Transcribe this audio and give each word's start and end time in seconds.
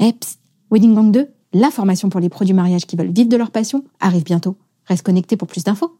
Eh, 0.00 0.12
Wedding 0.70 0.94
Gang 0.94 1.10
2, 1.10 1.28
la 1.54 1.70
formation 1.70 2.08
pour 2.08 2.20
les 2.20 2.28
produits 2.28 2.54
mariage 2.54 2.86
qui 2.86 2.94
veulent 2.94 3.10
vivre 3.10 3.28
de 3.28 3.36
leur 3.36 3.50
passion, 3.50 3.82
arrive 3.98 4.22
bientôt. 4.22 4.56
Reste 4.86 5.04
connecté 5.04 5.36
pour 5.36 5.48
plus 5.48 5.64
d'infos. 5.64 5.98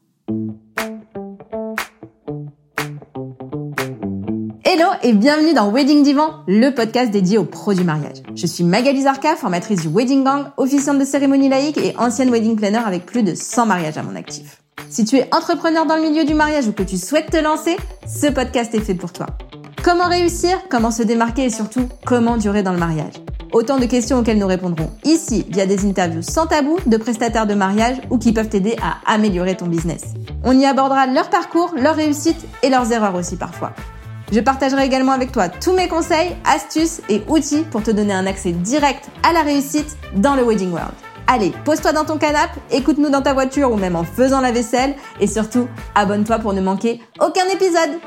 Hello 4.65 4.87
et 5.03 5.13
bienvenue 5.15 5.53
dans 5.53 5.73
Wedding 5.73 6.05
Divan, 6.05 6.45
le 6.47 6.71
podcast 6.71 7.11
dédié 7.11 7.39
aux 7.39 7.45
pros 7.45 7.75
du 7.75 7.83
mariage. 7.83 8.19
Je 8.37 8.47
suis 8.47 8.63
Magali 8.63 9.03
Zarka, 9.03 9.35
formatrice 9.35 9.81
du 9.81 9.89
Wedding 9.89 10.23
Gang, 10.23 10.47
officiante 10.59 11.01
de 11.01 11.05
cérémonie 11.05 11.49
laïque 11.49 11.79
et 11.79 11.97
ancienne 11.97 12.31
wedding 12.31 12.55
planner 12.55 12.79
avec 12.79 13.05
plus 13.05 13.25
de 13.25 13.35
100 13.35 13.67
mariages 13.67 13.99
à 13.99 14.05
mon 14.05 14.15
actif. 14.15 14.63
Si 14.91 15.05
tu 15.05 15.17
es 15.17 15.29
entrepreneur 15.35 15.87
dans 15.87 15.97
le 15.97 16.03
milieu 16.03 16.25
du 16.25 16.35
mariage 16.35 16.69
ou 16.69 16.73
que 16.73 16.85
tu 16.85 16.99
souhaites 16.99 17.31
te 17.31 17.43
lancer, 17.43 17.77
ce 18.07 18.29
podcast 18.29 18.73
est 18.77 18.81
fait 18.81 18.95
pour 18.95 19.13
toi. 19.13 19.27
Comment 19.89 20.11
réussir, 20.11 20.61
comment 20.69 20.91
se 20.91 21.03
démarquer? 21.03 21.47
Et 21.47 21.51
surtout 21.51 21.89
comment 22.05 22.37
durer 22.37 22.63
dans 22.63 22.75
le 22.75 22.79
mariage? 22.79 23.15
Autant 23.55 23.79
de 23.79 23.87
questions 23.87 24.19
auxquelles 24.19 24.37
nous 24.37 24.47
répondrons 24.47 24.91
ici 25.03 25.47
via 25.49 25.65
des 25.65 25.87
interviews 25.87 26.21
sans 26.21 26.47
tabou 26.47 26.77
de 26.85 26.99
prestataires 26.99 27.47
de 27.47 27.55
mariage 27.55 27.97
ou 28.11 28.19
qui 28.19 28.35
peuvent 28.35 28.51
t'aider 28.51 28.77
à 28.83 28.99
améliorer 29.11 29.57
ton 29.57 29.65
business. 29.65 30.13
On 30.45 30.53
y 30.59 30.67
abordera 30.67 31.07
leur 31.07 31.31
parcours, 31.31 31.73
leurs 31.75 31.97
réussites 31.97 32.45
et 32.63 32.69
leurs 32.69 32.93
erreurs 32.93 33.15
aussi 33.15 33.37
parfois. 33.37 33.73
Je 34.31 34.41
partagerai 34.41 34.85
également 34.85 35.13
avec 35.13 35.33
toi 35.33 35.49
tous 35.49 35.73
mes 35.73 35.89
conseils, 35.89 36.37
astuces 36.45 37.01
et 37.09 37.23
outils 37.27 37.65
pour 37.71 37.83
te 37.83 37.91
donner 37.91 38.13
un 38.13 38.27
accès 38.27 38.53
direct 38.53 39.09
à 39.27 39.33
la 39.33 39.41
réussite 39.41 39.97
dans 40.17 40.35
le 40.35 40.43
Wedding 40.43 40.71
World. 40.71 40.93
Allez, 41.29 41.55
pose-toi 41.65 41.93
dans 41.93 42.05
ton 42.05 42.19
canapé, 42.19 42.61
écoute-nous 42.73 43.09
dans 43.09 43.23
ta 43.23 43.33
voiture 43.33 43.73
ou 43.73 43.77
même 43.77 43.97
en 43.97 44.05
faisant 44.05 44.43
la 44.43 44.53
vaisselle 44.53 44.97
et 45.19 45.27
surtout, 45.27 45.67
abonne-toi 45.95 46.41
pour 46.41 46.53
ne 46.53 46.61
manquer 46.61 47.01
aucun 47.21 47.47
épisode. 47.51 47.99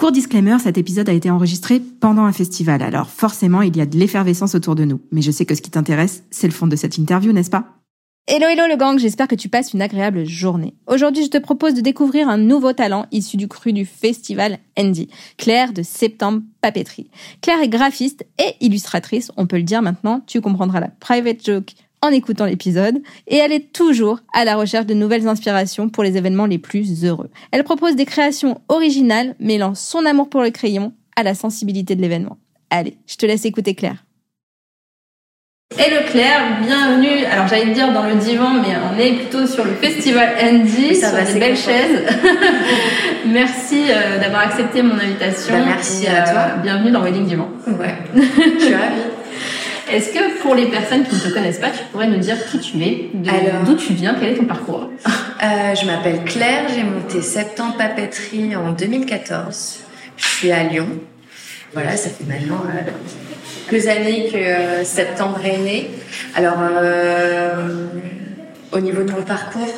Court 0.00 0.12
disclaimer, 0.12 0.56
cet 0.58 0.78
épisode 0.78 1.10
a 1.10 1.12
été 1.12 1.28
enregistré 1.28 1.78
pendant 1.78 2.24
un 2.24 2.32
festival, 2.32 2.80
alors 2.80 3.10
forcément 3.10 3.60
il 3.60 3.76
y 3.76 3.82
a 3.82 3.84
de 3.84 3.98
l'effervescence 3.98 4.54
autour 4.54 4.74
de 4.74 4.86
nous. 4.86 5.02
Mais 5.12 5.20
je 5.20 5.30
sais 5.30 5.44
que 5.44 5.54
ce 5.54 5.60
qui 5.60 5.70
t'intéresse, 5.70 6.24
c'est 6.30 6.46
le 6.46 6.54
fond 6.54 6.66
de 6.66 6.74
cette 6.74 6.96
interview, 6.96 7.32
n'est-ce 7.32 7.50
pas? 7.50 7.66
Hello 8.26 8.46
hello 8.46 8.62
le 8.66 8.78
gang, 8.78 8.98
j'espère 8.98 9.28
que 9.28 9.34
tu 9.34 9.50
passes 9.50 9.74
une 9.74 9.82
agréable 9.82 10.24
journée. 10.24 10.72
Aujourd'hui 10.86 11.24
je 11.24 11.28
te 11.28 11.36
propose 11.36 11.74
de 11.74 11.82
découvrir 11.82 12.30
un 12.30 12.38
nouveau 12.38 12.72
talent 12.72 13.04
issu 13.12 13.36
du 13.36 13.46
cru 13.46 13.74
du 13.74 13.84
festival 13.84 14.58
Andy, 14.78 15.10
Claire 15.36 15.74
de 15.74 15.82
Septembre 15.82 16.40
Papeterie. 16.62 17.10
Claire 17.42 17.60
est 17.60 17.68
graphiste 17.68 18.24
et 18.38 18.54
illustratrice, 18.64 19.30
on 19.36 19.46
peut 19.46 19.58
le 19.58 19.64
dire 19.64 19.82
maintenant, 19.82 20.22
tu 20.26 20.40
comprendras 20.40 20.80
la 20.80 20.88
private 20.88 21.44
joke 21.44 21.74
en 22.02 22.08
écoutant 22.08 22.46
l'épisode 22.46 23.02
et 23.26 23.36
elle 23.36 23.52
est 23.52 23.72
toujours 23.72 24.20
à 24.32 24.44
la 24.44 24.56
recherche 24.56 24.86
de 24.86 24.94
nouvelles 24.94 25.28
inspirations 25.28 25.88
pour 25.88 26.02
les 26.02 26.16
événements 26.16 26.46
les 26.46 26.58
plus 26.58 27.04
heureux. 27.04 27.30
Elle 27.52 27.64
propose 27.64 27.96
des 27.96 28.06
créations 28.06 28.60
originales 28.68 29.34
mêlant 29.38 29.74
son 29.74 30.06
amour 30.06 30.28
pour 30.28 30.42
le 30.42 30.50
crayon 30.50 30.92
à 31.16 31.22
la 31.22 31.34
sensibilité 31.34 31.96
de 31.96 32.02
l'événement. 32.02 32.38
Allez, 32.70 32.96
je 33.06 33.16
te 33.16 33.26
laisse 33.26 33.44
écouter 33.44 33.74
Claire. 33.74 34.04
Hello 35.78 36.00
Claire, 36.10 36.58
bienvenue. 36.62 37.24
Alors 37.26 37.46
j'allais 37.46 37.66
te 37.66 37.74
dire 37.74 37.92
dans 37.92 38.02
le 38.02 38.16
divan, 38.16 38.54
mais 38.54 38.74
on 38.92 38.98
est 38.98 39.12
plutôt 39.12 39.46
sur 39.46 39.64
le 39.64 39.74
festival 39.74 40.30
Andy, 40.42 40.96
ça 40.96 41.10
sur 41.10 41.16
va, 41.16 41.24
des 41.24 41.38
belles 41.38 41.56
chaises. 41.56 42.06
merci 43.26 43.84
euh, 43.88 44.18
d'avoir 44.18 44.48
accepté 44.48 44.82
mon 44.82 44.94
invitation. 44.94 45.54
Bah, 45.54 45.64
merci 45.66 46.08
à 46.08 46.22
toi. 46.22 46.40
Euh, 46.40 46.62
bienvenue 46.62 46.90
dans 46.90 47.02
Wedding 47.02 47.24
Divan. 47.24 47.48
Ouais, 47.68 47.94
je 48.16 48.64
suis 48.64 48.74
ravie. 48.74 49.19
Est-ce 49.92 50.10
que 50.12 50.40
pour 50.42 50.54
les 50.54 50.66
personnes 50.66 51.04
qui 51.04 51.14
ne 51.16 51.20
te 51.20 51.28
connaissent 51.32 51.58
pas, 51.58 51.70
tu 51.70 51.82
pourrais 51.90 52.06
nous 52.06 52.18
dire 52.18 52.36
qui 52.50 52.58
tu 52.60 52.80
es, 52.82 53.10
d'où 53.66 53.74
tu 53.74 53.92
viens, 53.94 54.14
quel 54.18 54.30
est 54.30 54.36
ton 54.36 54.44
parcours? 54.44 54.88
euh, 55.06 55.74
Je 55.74 55.86
m'appelle 55.86 56.24
Claire, 56.24 56.66
j'ai 56.74 56.82
monté 56.82 57.22
Septembre 57.22 57.76
Papeterie 57.76 58.54
en 58.56 58.72
2014. 58.72 59.80
Je 60.16 60.26
suis 60.26 60.52
à 60.52 60.62
Lyon. 60.64 60.86
Voilà, 61.72 61.96
ça 61.96 62.10
fait 62.10 62.24
maintenant 62.26 62.62
euh, 62.66 62.90
quelques 63.68 63.86
années 63.86 64.28
que 64.32 64.36
euh, 64.36 64.84
Septembre 64.84 65.40
est 65.44 65.58
né. 65.58 65.90
Alors, 66.34 66.56
euh, 66.60 67.86
au 68.72 68.80
niveau 68.80 69.02
de 69.02 69.10
mon 69.10 69.22
parcours, 69.22 69.74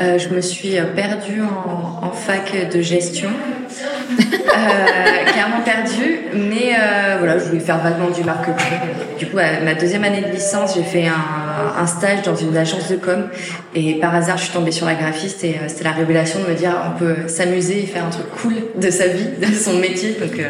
euh, 0.00 0.18
je 0.18 0.28
me 0.28 0.40
suis 0.40 0.76
perdue 0.94 1.42
en, 1.42 2.06
en 2.06 2.10
fac 2.12 2.52
de 2.72 2.80
gestion. 2.80 3.30
Euh, 4.56 5.30
clairement 5.32 5.60
perdue, 5.60 6.20
mais 6.32 6.74
euh, 6.78 7.16
voilà, 7.18 7.38
je 7.38 7.44
voulais 7.44 7.60
faire 7.60 7.78
vaguement 7.78 8.08
du 8.08 8.24
marketing. 8.24 8.78
Du 9.18 9.26
coup, 9.26 9.38
à 9.38 9.60
ma 9.62 9.74
deuxième 9.74 10.04
année 10.04 10.22
de 10.22 10.28
licence, 10.28 10.74
j'ai 10.76 10.82
fait 10.82 11.06
un, 11.06 11.80
un, 11.82 11.86
stage 11.86 12.22
dans 12.22 12.36
une 12.36 12.56
agence 12.56 12.88
de 12.88 12.96
com 12.96 13.28
et 13.74 13.94
par 13.94 14.14
hasard, 14.14 14.38
je 14.38 14.44
suis 14.44 14.52
tombée 14.52 14.72
sur 14.72 14.86
la 14.86 14.94
graphiste 14.94 15.44
et 15.44 15.56
euh, 15.56 15.68
c'était 15.68 15.84
la 15.84 15.92
révélation 15.92 16.40
de 16.40 16.46
me 16.46 16.54
dire 16.54 16.72
on 16.94 16.98
peut 16.98 17.28
s'amuser 17.28 17.82
et 17.82 17.86
faire 17.86 18.06
un 18.06 18.10
truc 18.10 18.26
cool 18.40 18.54
de 18.76 18.90
sa 18.90 19.08
vie, 19.08 19.28
de 19.40 19.52
son 19.52 19.74
métier. 19.74 20.16
Donc 20.18 20.38
euh, 20.38 20.48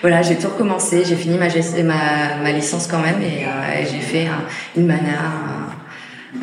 voilà, 0.00 0.22
j'ai 0.22 0.36
tout 0.36 0.48
recommencé, 0.48 1.04
j'ai 1.04 1.16
fini 1.16 1.38
ma, 1.38 1.48
ma, 1.48 2.42
ma, 2.42 2.52
licence 2.52 2.88
quand 2.88 3.00
même 3.00 3.20
et, 3.22 3.44
euh, 3.44 3.84
j'ai 3.90 4.00
fait 4.00 4.26
un, 4.26 4.44
une 4.76 4.86
mana 4.86 5.76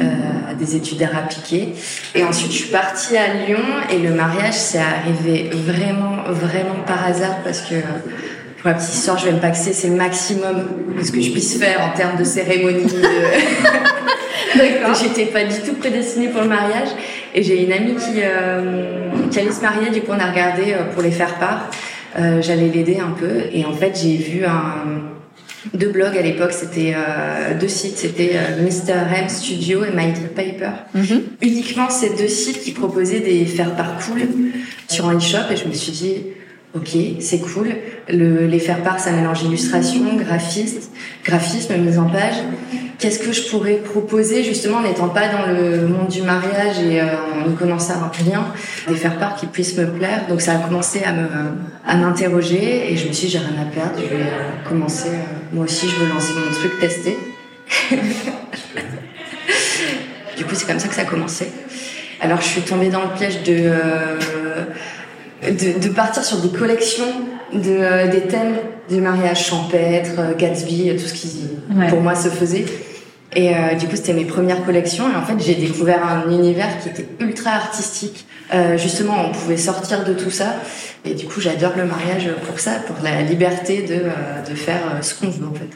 euh, 0.02 0.54
des 0.58 0.76
études 0.76 0.98
d'art 0.98 1.18
appliqué. 1.18 1.74
Et 2.16 2.24
ensuite, 2.24 2.52
je 2.52 2.58
suis 2.58 2.70
partie 2.70 3.18
à 3.18 3.34
Lyon 3.34 3.60
et 3.92 4.00
le 4.00 4.14
mariage, 4.14 4.54
c'est 4.54 4.80
arrivé 4.80 5.50
vraiment, 5.52 6.24
vraiment 6.30 6.84
par 6.86 7.06
hasard 7.06 7.38
parce 7.44 7.62
que 7.62 7.76
pour 8.64 8.70
la 8.70 8.76
petite 8.76 8.94
histoire, 8.94 9.18
je 9.18 9.26
vais 9.26 9.34
me 9.34 9.40
paxer, 9.40 9.74
c'est 9.74 9.90
le 9.90 9.96
maximum 9.96 10.68
de 10.98 11.04
ce 11.04 11.12
que 11.12 11.22
je 11.22 11.32
puisse 11.32 11.60
faire 11.60 11.82
en 11.82 11.98
termes 11.98 12.18
de 12.18 12.24
cérémonie. 12.24 12.86
D'accord. 14.56 14.96
J'étais 14.96 15.26
pas 15.26 15.44
du 15.44 15.60
tout 15.66 15.74
prédestinée 15.74 16.30
pour 16.30 16.42
le 16.42 16.48
mariage. 16.48 16.90
Et 17.36 17.44
j'ai 17.44 17.64
une 17.64 17.74
amie 17.74 17.96
qui, 17.96 18.22
euh, 18.24 19.10
qui 19.32 19.40
allait 19.40 19.52
se 19.52 19.62
marier, 19.62 19.90
du 19.90 20.02
coup 20.02 20.12
on 20.12 20.20
a 20.20 20.30
regardé 20.30 20.74
euh, 20.74 20.84
pour 20.94 21.02
les 21.02 21.12
faire 21.12 21.36
part. 21.36 21.70
Euh, 22.20 22.42
J'allais 22.42 22.70
l'aider 22.70 23.00
un 23.00 23.12
peu. 23.12 23.42
Et 23.52 23.66
en 23.66 23.74
fait, 23.74 24.00
j'ai 24.02 24.16
vu 24.16 24.46
un 24.46 24.86
deux 25.74 25.90
blogs 25.90 26.18
à 26.18 26.22
l'époque, 26.22 26.52
c'était 26.52 26.94
euh, 26.96 27.58
deux 27.60 27.68
sites, 27.68 27.98
c'était 27.98 28.32
euh, 28.36 28.64
Mr. 28.64 29.16
M 29.16 29.30
Studio 29.30 29.84
et 29.86 29.92
My 29.92 30.14
Paper. 30.36 30.72
Mm-hmm. 30.96 31.22
Uniquement 31.42 31.90
ces 31.90 32.12
deux 32.12 32.28
sites 32.28 32.62
qui 32.62 32.72
proposaient 32.72 33.22
des 33.22 33.46
faire 33.46 33.76
part 33.76 33.98
cool 34.00 34.22
sur 34.88 35.08
un 35.08 35.18
e-shop 35.18 35.52
et 35.52 35.56
je 35.56 35.66
me 35.68 35.74
suis 35.74 35.92
dit 35.92 36.16
ok 36.76 36.98
c'est 37.20 37.40
cool. 37.40 37.76
Le, 38.10 38.48
les 38.48 38.60
faire 38.60 38.84
part 38.84 39.00
ça 39.00 39.12
mélange 39.12 39.44
illustration, 39.44 40.18
graphiste, 40.18 40.92
graphisme, 41.24 41.78
mise 41.78 42.00
en 42.00 42.10
page 42.10 42.36
qu'est-ce 43.04 43.20
que 43.20 43.34
je 43.34 43.50
pourrais 43.50 43.76
proposer 43.76 44.46
justement 44.46 44.78
en 44.78 44.84
n'étant 44.84 45.10
pas 45.10 45.28
dans 45.28 45.46
le 45.46 45.88
monde 45.88 46.08
du 46.08 46.22
mariage 46.22 46.80
et 46.80 47.02
euh, 47.02 47.08
en 47.34 47.50
ne 47.50 47.54
connaissant 47.54 48.10
rien, 48.14 48.46
des 48.88 48.96
faire 48.96 49.18
part 49.18 49.36
qui 49.36 49.46
puissent 49.46 49.76
me 49.78 49.88
plaire? 49.88 50.26
Donc 50.30 50.40
ça 50.40 50.54
a 50.54 50.56
commencé 50.56 51.04
à 51.04 51.12
me 51.12 51.28
à 51.86 51.98
m'interroger 51.98 52.94
et 52.94 52.96
je 52.96 53.10
me 53.10 53.12
suis 53.12 53.28
dit 53.28 53.34
j'ai 53.34 53.40
rien 53.40 53.62
à 53.62 53.66
perdre, 53.66 53.96
je 53.98 54.04
vais 54.04 54.24
euh, 54.24 54.70
commencer. 54.70 55.10
Euh, 55.10 55.52
moi 55.52 55.66
aussi 55.66 55.90
je 55.90 55.96
veux 55.98 56.08
lancer 56.08 56.32
mon 56.34 56.50
truc, 56.54 56.80
tester. 56.80 57.18
du 60.38 60.46
coup 60.46 60.56
c'est 60.56 60.66
comme 60.66 60.80
ça 60.80 60.88
que 60.88 60.96
ça 60.96 61.02
a 61.02 61.06
commencé. 61.06 61.52
Alors 62.22 62.40
je 62.40 62.48
suis 62.48 62.62
tombée 62.62 62.88
dans 62.88 63.02
le 63.02 63.10
piège 63.18 63.44
de 63.44 63.70
de, 65.44 65.78
de, 65.78 65.90
partir 65.90 66.24
sur 66.24 66.38
des 66.38 66.58
collections 66.58 67.14
de, 67.54 68.12
des 68.12 68.22
thèmes 68.22 68.56
du 68.90 69.02
mariage 69.02 69.46
champêtre, 69.46 70.36
Gatsby, 70.38 70.96
tout 70.96 71.08
ce 71.08 71.14
qui 71.14 71.48
pour 71.90 72.02
moi 72.02 72.16
se 72.16 72.30
faisait. 72.30 72.66
Et 73.36 73.56
euh, 73.56 73.76
du 73.76 73.88
coup, 73.88 73.96
c'était 73.96 74.14
mes 74.14 74.26
premières 74.26 74.64
collections. 74.66 75.06
Et 75.12 75.16
en 75.16 75.24
fait, 75.24 75.40
j'ai 75.40 75.56
découvert 75.56 76.06
un 76.06 76.30
univers 76.30 76.80
qui 76.80 76.90
était 76.90 77.08
ultra 77.20 77.52
artistique. 77.52 78.26
Euh, 78.54 78.78
justement, 78.78 79.26
on 79.26 79.32
pouvait 79.32 79.58
sortir 79.58 80.04
de 80.04 80.14
tout 80.14 80.30
ça. 80.30 80.56
Et 81.06 81.14
du 81.16 81.26
coup, 81.26 81.42
j'adore 81.42 81.74
le 81.76 81.86
mariage 81.86 82.30
pour 82.48 82.60
ça, 82.60 82.74
pour 82.88 82.98
la 83.04 83.22
liberté 83.22 83.82
de, 83.82 83.96
euh, 83.96 84.50
de 84.50 84.56
faire 84.56 84.82
euh, 84.86 85.02
ce 85.02 85.16
qu'on 85.16 85.30
veut 85.30 85.48
en 85.48 85.54
fait. 85.54 85.70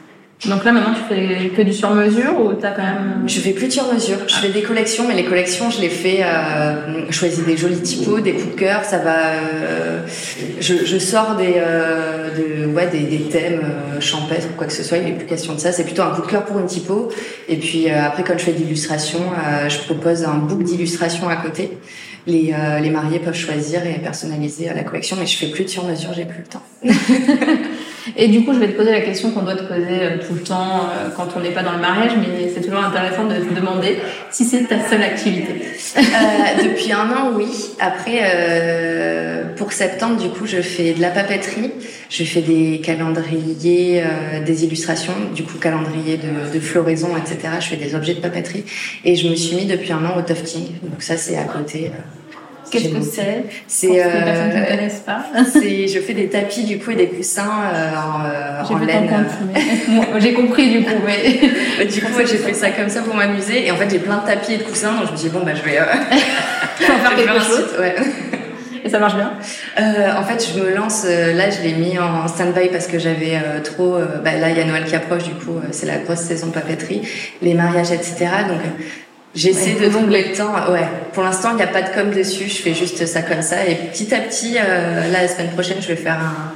Donc 0.45 0.63
là, 0.63 0.71
maintenant, 0.71 0.93
tu 0.93 1.01
fais 1.15 1.49
que 1.49 1.61
du 1.63 1.73
sur-mesure 1.73 2.39
ou 2.39 2.53
t'as 2.53 2.69
quand 2.71 2.83
même... 2.83 3.23
Je 3.25 3.39
fais 3.39 3.53
plus 3.53 3.67
de 3.67 3.71
sur-mesure. 3.71 4.17
Je 4.27 4.35
fais 4.35 4.49
des 4.49 4.61
collections, 4.61 5.05
mais 5.07 5.15
les 5.15 5.25
collections, 5.25 5.71
je 5.71 5.81
les 5.81 5.89
fais... 5.89 6.19
Euh, 6.21 7.09
choisis 7.09 7.43
des 7.43 7.57
jolis 7.57 7.81
typos, 7.81 8.21
des 8.21 8.33
coups 8.33 8.53
de 8.53 8.59
cœur. 8.59 8.83
Ça 8.83 8.99
va... 8.99 9.31
Euh, 9.31 10.01
je, 10.59 10.85
je, 10.85 10.97
sors 10.99 11.35
des, 11.35 11.55
euh, 11.57 12.29
de, 12.35 12.67
ouais, 12.67 12.87
des, 12.87 12.99
des 12.99 13.23
thèmes 13.29 13.61
euh, 13.63 13.99
champêtres 13.99 14.47
ou 14.51 14.57
quoi 14.57 14.67
que 14.67 14.73
ce 14.73 14.83
soit. 14.83 14.97
Il 14.97 15.06
n'est 15.06 15.13
plus 15.13 15.25
question 15.25 15.56
de 15.56 15.59
ça. 15.59 15.71
C'est 15.71 15.83
plutôt 15.83 16.03
un 16.03 16.12
coup 16.12 16.21
de 16.21 16.27
cœur 16.27 16.45
pour 16.45 16.59
une 16.59 16.67
typo. 16.67 17.09
Et 17.50 17.57
puis 17.57 17.89
euh, 17.89 18.06
après, 18.06 18.23
quand 18.23 18.38
je 18.38 18.44
fais 18.44 18.53
de 18.53 18.59
l'illustration, 18.59 19.19
euh, 19.19 19.69
je 19.69 19.79
propose 19.79 20.23
un 20.23 20.35
book 20.35 20.62
d'illustration 20.62 21.27
à 21.29 21.38
côté. 21.38 21.77
Les, 22.27 22.53
les 22.81 22.89
mariés 22.89 23.19
peuvent 23.19 23.33
choisir 23.33 23.88
et 23.88 24.00
personnaliser 24.00 24.69
la 24.75 24.83
collection, 24.83 25.15
mais 25.17 25.25
je 25.25 25.38
fais 25.38 25.47
plus 25.47 25.63
de 25.63 25.69
sur-mesure, 25.69 26.09
j'ai 26.13 26.25
plus 26.25 26.39
le 26.39 26.47
temps. 26.47 26.63
Et 28.15 28.27
du 28.27 28.44
coup, 28.44 28.54
je 28.54 28.59
vais 28.59 28.68
te 28.68 28.77
poser 28.77 28.92
la 28.92 29.01
question 29.01 29.31
qu'on 29.31 29.42
doit 29.42 29.56
te 29.56 29.63
poser 29.63 30.01
euh, 30.01 30.18
tout 30.25 30.33
le 30.33 30.42
temps 30.42 30.81
euh, 30.81 31.09
quand 31.15 31.27
on 31.36 31.39
n'est 31.39 31.51
pas 31.51 31.63
dans 31.63 31.74
le 31.74 31.80
mariage, 31.80 32.12
mais 32.18 32.50
c'est 32.54 32.62
toujours 32.62 32.83
intéressant 32.83 33.25
de 33.25 33.36
te 33.36 33.54
demander 33.54 33.98
si 34.31 34.45
c'est 34.45 34.63
ta 34.63 34.88
seule 34.88 35.04
activité. 35.04 35.62
euh, 35.98 36.01
depuis 36.63 36.92
un 36.92 37.09
an, 37.12 37.31
oui. 37.36 37.48
Après, 37.80 38.21
euh, 38.24 39.44
pour 39.56 39.71
septembre, 39.71 40.21
du 40.21 40.30
coup, 40.30 40.45
je 40.45 40.62
fais 40.62 40.94
de 40.94 41.01
la 41.01 41.09
papeterie. 41.09 41.71
Je 42.09 42.24
fais 42.24 42.42
des 42.42 42.80
calendriers, 42.81 44.01
euh, 44.01 44.44
des 44.44 44.63
illustrations, 44.63 45.13
du 45.36 45.44
coup, 45.44 45.57
calendrier 45.57 46.18
de, 46.18 46.53
de, 46.53 46.60
floraison, 46.60 47.10
etc. 47.18 47.56
Je 47.60 47.65
fais 47.68 47.75
des 47.75 47.95
objets 47.95 48.13
de 48.13 48.21
papeterie. 48.21 48.63
Et 49.03 49.15
je 49.15 49.27
me 49.27 49.36
suis 49.36 49.56
mis 49.56 49.65
depuis 49.65 49.92
un 49.92 50.06
an 50.06 50.18
au 50.18 50.21
tufting. 50.21 50.68
Donc 50.83 51.01
ça, 51.01 51.18
c'est 51.18 51.38
à 51.38 51.44
côté. 51.44 51.92
Qu'est-ce 52.71 52.89
que 52.89 53.01
c'est? 53.01 53.45
C'est 53.67 54.03
pas. 55.05 55.25
c'est 55.51 55.87
je 55.87 55.99
fais 55.99 56.13
des 56.13 56.27
tapis 56.27 56.63
du 56.63 56.79
coup 56.79 56.91
et 56.91 56.95
des 56.95 57.07
coussins 57.07 57.47
en, 57.47 58.73
en 58.73 58.77
laine. 58.79 59.09
J'ai 60.19 60.33
compris 60.33 60.69
du 60.71 60.83
coup, 60.83 61.01
mais 61.05 61.85
du 61.85 62.01
coup 62.01 62.19
j'ai 62.19 62.37
fait 62.37 62.53
ça 62.53 62.71
comme 62.71 62.89
ça 62.89 63.01
pour 63.01 63.15
m'amuser 63.15 63.67
et 63.67 63.71
en 63.71 63.75
fait 63.75 63.89
j'ai 63.89 63.99
plein 63.99 64.17
de 64.17 64.25
tapis 64.25 64.53
et 64.53 64.57
de 64.57 64.63
coussins 64.63 64.93
donc 64.93 65.07
je 65.07 65.11
me 65.11 65.17
dit 65.17 65.29
bon 65.29 65.41
bah 65.45 65.53
je 65.55 65.61
vais, 65.63 65.79
en 65.79 66.99
faire 66.99 67.15
quelque 67.15 67.39
chose. 67.39 67.75
Ouais. 67.79 67.95
Et 68.87 68.89
ça 68.89 68.99
marche 68.99 69.15
bien? 69.15 69.33
Euh, 69.79 70.13
En 70.17 70.23
fait, 70.23 70.47
je 70.53 70.61
me 70.61 70.73
lance. 70.73 71.03
Euh, 71.05 71.33
là, 71.33 71.49
je 71.49 71.61
l'ai 71.61 71.73
mis 71.73 71.99
en 71.99 72.25
stand-by 72.27 72.69
parce 72.69 72.87
que 72.87 72.97
j'avais 72.99 73.35
euh, 73.35 73.61
trop. 73.61 73.95
Euh, 73.95 74.21
bah, 74.23 74.37
là, 74.37 74.49
il 74.49 74.57
y 74.57 74.61
a 74.61 74.63
Noël 74.63 74.85
qui 74.85 74.95
approche, 74.95 75.23
du 75.23 75.33
coup, 75.33 75.59
c'est 75.71 75.87
la 75.87 75.97
grosse 75.97 76.19
saison 76.19 76.47
de 76.47 76.53
papeterie, 76.53 77.01
les 77.41 77.53
mariages, 77.53 77.91
etc. 77.91 78.27
Donc, 78.47 78.61
j'essaie 79.35 79.74
de 79.74 79.89
trouver 79.89 80.29
le 80.29 80.35
temps. 80.35 80.53
Ouais. 80.71 80.88
Pour 81.13 81.24
l'instant, 81.24 81.50
il 81.51 81.57
n'y 81.57 81.63
a 81.63 81.68
pas 81.68 81.81
de 81.81 81.94
com 81.94 82.12
dessus. 82.12 82.50
Je 82.50 82.62
fais 82.62 82.74
juste 82.74 83.06
ça 83.06 83.21
comme 83.21 83.41
ça. 83.41 83.65
Et 83.65 83.75
petit 83.75 84.13
à 84.13 84.19
petit, 84.19 84.53
là, 84.53 85.09
la 85.09 85.27
semaine 85.27 85.50
prochaine, 85.50 85.77
je 85.81 85.88
vais 85.88 85.95
faire 85.95 86.19
un 86.19 86.53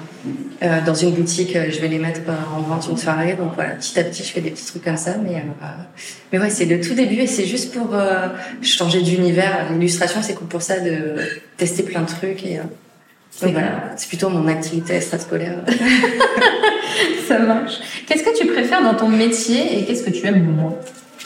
euh, 0.64 0.80
dans 0.86 0.94
une 0.94 1.10
boutique, 1.12 1.56
euh, 1.56 1.72
je 1.72 1.80
vais 1.80 1.88
les 1.88 1.98
mettre 1.98 2.22
euh, 2.30 2.56
en 2.56 2.62
vente 2.62 2.88
une 2.88 2.98
soirée. 2.98 3.34
Donc 3.34 3.54
voilà, 3.56 3.72
petit 3.72 4.00
à 4.00 4.04
petit, 4.04 4.24
je 4.24 4.32
fais 4.32 4.42
des 4.42 4.52
petits 4.52 4.66
trucs 4.66 4.84
comme 4.84 4.98
ça. 4.98 5.16
Mais, 5.18 5.44
mais 6.32 6.38
ouais, 6.38 6.52
c'est 6.52 6.66
le 6.66 6.80
tout 6.80 6.94
début 6.94 7.22
et 7.22 7.28
c'est 7.28 7.46
juste 7.46 7.74
pour 7.74 7.96
changer 8.62 9.02
d'univers. 9.02 9.72
L'illustration, 9.72 10.22
c'est 10.22 10.38
pour 10.38 10.62
ça 10.62 10.80
de 10.80 11.16
tester 11.58 11.82
plein 11.82 12.02
de 12.02 12.08
trucs. 12.08 12.46
Et, 12.46 12.58
donc 13.42 13.54
voilà, 13.54 13.94
c'est 13.96 14.08
plutôt 14.08 14.30
mon 14.30 14.48
activité 14.48 14.94
extrascolaire. 14.94 15.64
ça 17.28 17.40
marche. 17.40 17.80
Qu'est-ce 18.06 18.24
que 18.24 18.38
tu 18.38 18.46
préfères 18.46 18.84
dans 18.84 18.94
ton 18.94 19.08
métier 19.08 19.80
et 19.80 19.86
qu'est-ce 19.86 20.04
que 20.04 20.12
tu 20.12 20.28
aimes 20.28 20.44
moins? 20.44 20.76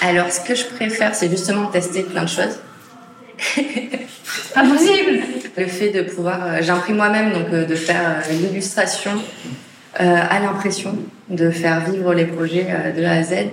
Alors, 0.08 0.32
ce 0.32 0.40
que 0.40 0.54
je 0.54 0.66
préfère, 0.66 1.16
c'est 1.16 1.30
justement 1.30 1.66
tester 1.66 2.04
plein 2.04 2.26
de 2.26 2.30
choses. 2.30 2.60
Impossible 4.56 5.24
Le 5.58 5.66
fait 5.66 5.90
de 5.90 6.04
pouvoir, 6.04 6.46
euh, 6.46 6.58
j'imprime 6.62 6.98
moi-même, 6.98 7.34
donc 7.34 7.48
euh, 7.52 7.66
de 7.66 7.74
faire 7.74 8.22
euh, 8.30 8.32
l'illustration 8.32 9.12
à 9.98 10.40
l'impression, 10.42 10.98
de 11.30 11.50
faire 11.50 11.90
vivre 11.90 12.14
les 12.14 12.26
projets 12.26 12.68
de 12.98 13.06
A 13.06 13.12
à 13.12 13.24
Z. 13.24 13.46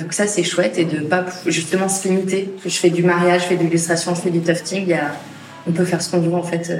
Donc 0.00 0.12
ça 0.12 0.26
c'est 0.26 0.42
chouette 0.42 0.78
et 0.78 0.84
de 0.84 0.98
pas 0.98 1.24
justement 1.46 1.88
se 1.88 2.08
limiter. 2.08 2.52
Je 2.64 2.76
fais 2.76 2.90
du 2.90 3.04
mariage, 3.04 3.42
je 3.42 3.46
fais 3.46 3.56
de 3.56 3.62
l'illustration, 3.62 4.12
je 4.16 4.20
fais 4.20 4.30
du 4.30 4.40
tufting. 4.40 4.82
Il 4.82 4.88
y 4.88 4.94
a, 4.94 5.12
on 5.68 5.70
peut 5.70 5.84
faire 5.84 6.02
ce 6.02 6.10
qu'on 6.10 6.18
veut 6.18 6.34
en 6.34 6.42
fait. 6.42 6.72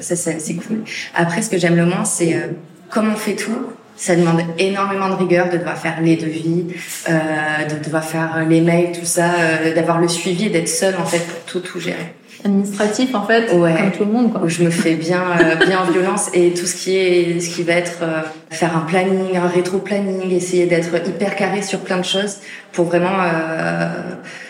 ça 0.00 0.14
c'est 0.14 0.54
cool. 0.54 0.84
Après 1.16 1.42
ce 1.42 1.50
que 1.50 1.58
j'aime 1.58 1.74
le 1.74 1.86
moins 1.86 2.04
c'est 2.04 2.50
comme 2.88 3.10
on 3.10 3.16
fait 3.16 3.34
tout. 3.34 3.66
Ça 3.96 4.16
demande 4.16 4.42
énormément 4.58 5.08
de 5.08 5.14
rigueur 5.14 5.48
de 5.50 5.58
devoir 5.58 5.78
faire 5.78 6.00
les 6.00 6.16
devis, 6.16 6.66
euh, 7.08 7.64
de 7.68 7.84
devoir 7.84 8.04
faire 8.04 8.44
les 8.48 8.60
mails, 8.60 8.92
tout 8.92 9.04
ça, 9.04 9.30
d'avoir 9.74 10.00
le 10.00 10.08
suivi 10.08 10.46
et 10.46 10.50
d'être 10.50 10.68
seul 10.68 10.94
en 10.96 11.04
fait 11.04 11.20
pour 11.20 11.40
tout 11.44 11.60
tout 11.60 11.78
gérer 11.78 12.14
administratif 12.44 13.14
en 13.14 13.24
fait, 13.24 13.46
comme 13.46 13.90
tout 13.96 14.04
le 14.04 14.12
monde. 14.12 14.32
Quoi. 14.32 14.42
Où 14.42 14.48
je 14.48 14.62
me 14.62 14.70
fais 14.70 14.94
bien, 14.94 15.22
euh, 15.40 15.54
bien 15.66 15.84
violence 15.90 16.30
et 16.34 16.52
tout 16.52 16.66
ce 16.66 16.74
qui 16.74 16.96
est, 16.96 17.40
ce 17.40 17.54
qui 17.54 17.62
va 17.62 17.74
être 17.74 17.98
euh, 18.02 18.22
faire 18.50 18.76
un 18.76 18.80
planning, 18.80 19.36
un 19.36 19.48
rétro-planning, 19.48 20.30
essayer 20.30 20.66
d'être 20.66 20.94
hyper 21.06 21.36
carré 21.36 21.62
sur 21.62 21.80
plein 21.80 21.98
de 21.98 22.04
choses 22.04 22.38
pour 22.72 22.86
vraiment, 22.86 23.22
euh, 23.22 23.88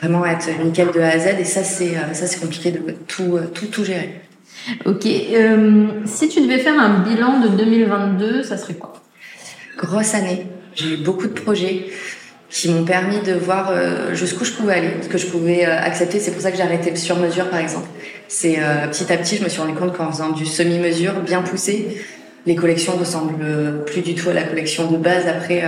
vraiment 0.01 0.25
être 0.25 0.49
nickel 0.65 0.89
de 0.95 1.01
A 1.01 1.09
à 1.09 1.19
Z. 1.19 1.27
Et 1.41 1.45
ça, 1.45 1.63
c'est, 1.63 1.95
ça, 2.13 2.27
c'est 2.27 2.41
compliqué 2.41 2.71
de 2.71 2.81
tout, 3.07 3.39
tout, 3.55 3.67
tout 3.67 3.85
gérer. 3.85 4.21
Ok. 4.85 5.03
si 5.03 6.29
tu 6.29 6.41
devais 6.41 6.59
faire 6.59 6.79
un 6.79 7.01
bilan 7.01 7.41
de 7.41 7.49
2022, 7.49 8.43
ça 8.45 8.57
serait 8.57 8.75
quoi? 8.75 9.02
Grosse 9.77 10.15
année. 10.15 10.47
J'ai 10.75 10.95
eu 10.95 10.97
beaucoup 10.99 11.27
de 11.27 11.33
projets 11.33 11.87
qui 12.53 12.69
m'ont 12.69 12.85
permis 12.85 13.21
de 13.21 13.33
voir 13.33 13.71
euh, 13.71 14.15
jusqu'où 14.15 14.45
je 14.45 14.53
pouvais 14.53 14.75
aller, 14.75 14.91
ce 15.01 15.09
que 15.09 15.17
je 15.17 15.27
pouvais 15.27 15.67
euh, 15.67 15.79
accepter. 15.79 16.21
C'est 16.21 16.33
pour 16.33 16.43
ça 16.43 16.51
que 16.51 16.57
j'ai 16.59 16.63
arrêté 16.63 16.91
le 16.91 16.97
sur-mesure, 16.97 17.49
par 17.49 17.59
exemple. 17.59 17.89
C'est 18.29 18.57
euh, 18.59 18.87
petit 18.89 19.11
à 19.11 19.17
petit, 19.17 19.39
je 19.39 19.45
me 19.45 19.49
suis 19.49 19.61
rendu 19.61 19.75
compte 19.75 19.97
qu'en 19.97 20.11
faisant 20.11 20.31
du 20.31 20.45
semi-mesure 20.45 21.15
bien 21.21 21.41
poussé, 21.41 22.05
les 22.45 22.55
collections 22.55 22.93
ressemblent 22.97 23.85
plus 23.87 24.03
du 24.03 24.15
tout 24.15 24.29
à 24.29 24.35
la 24.35 24.43
collection 24.43 24.91
de 24.91 24.97
base 24.97 25.27
après. 25.29 25.63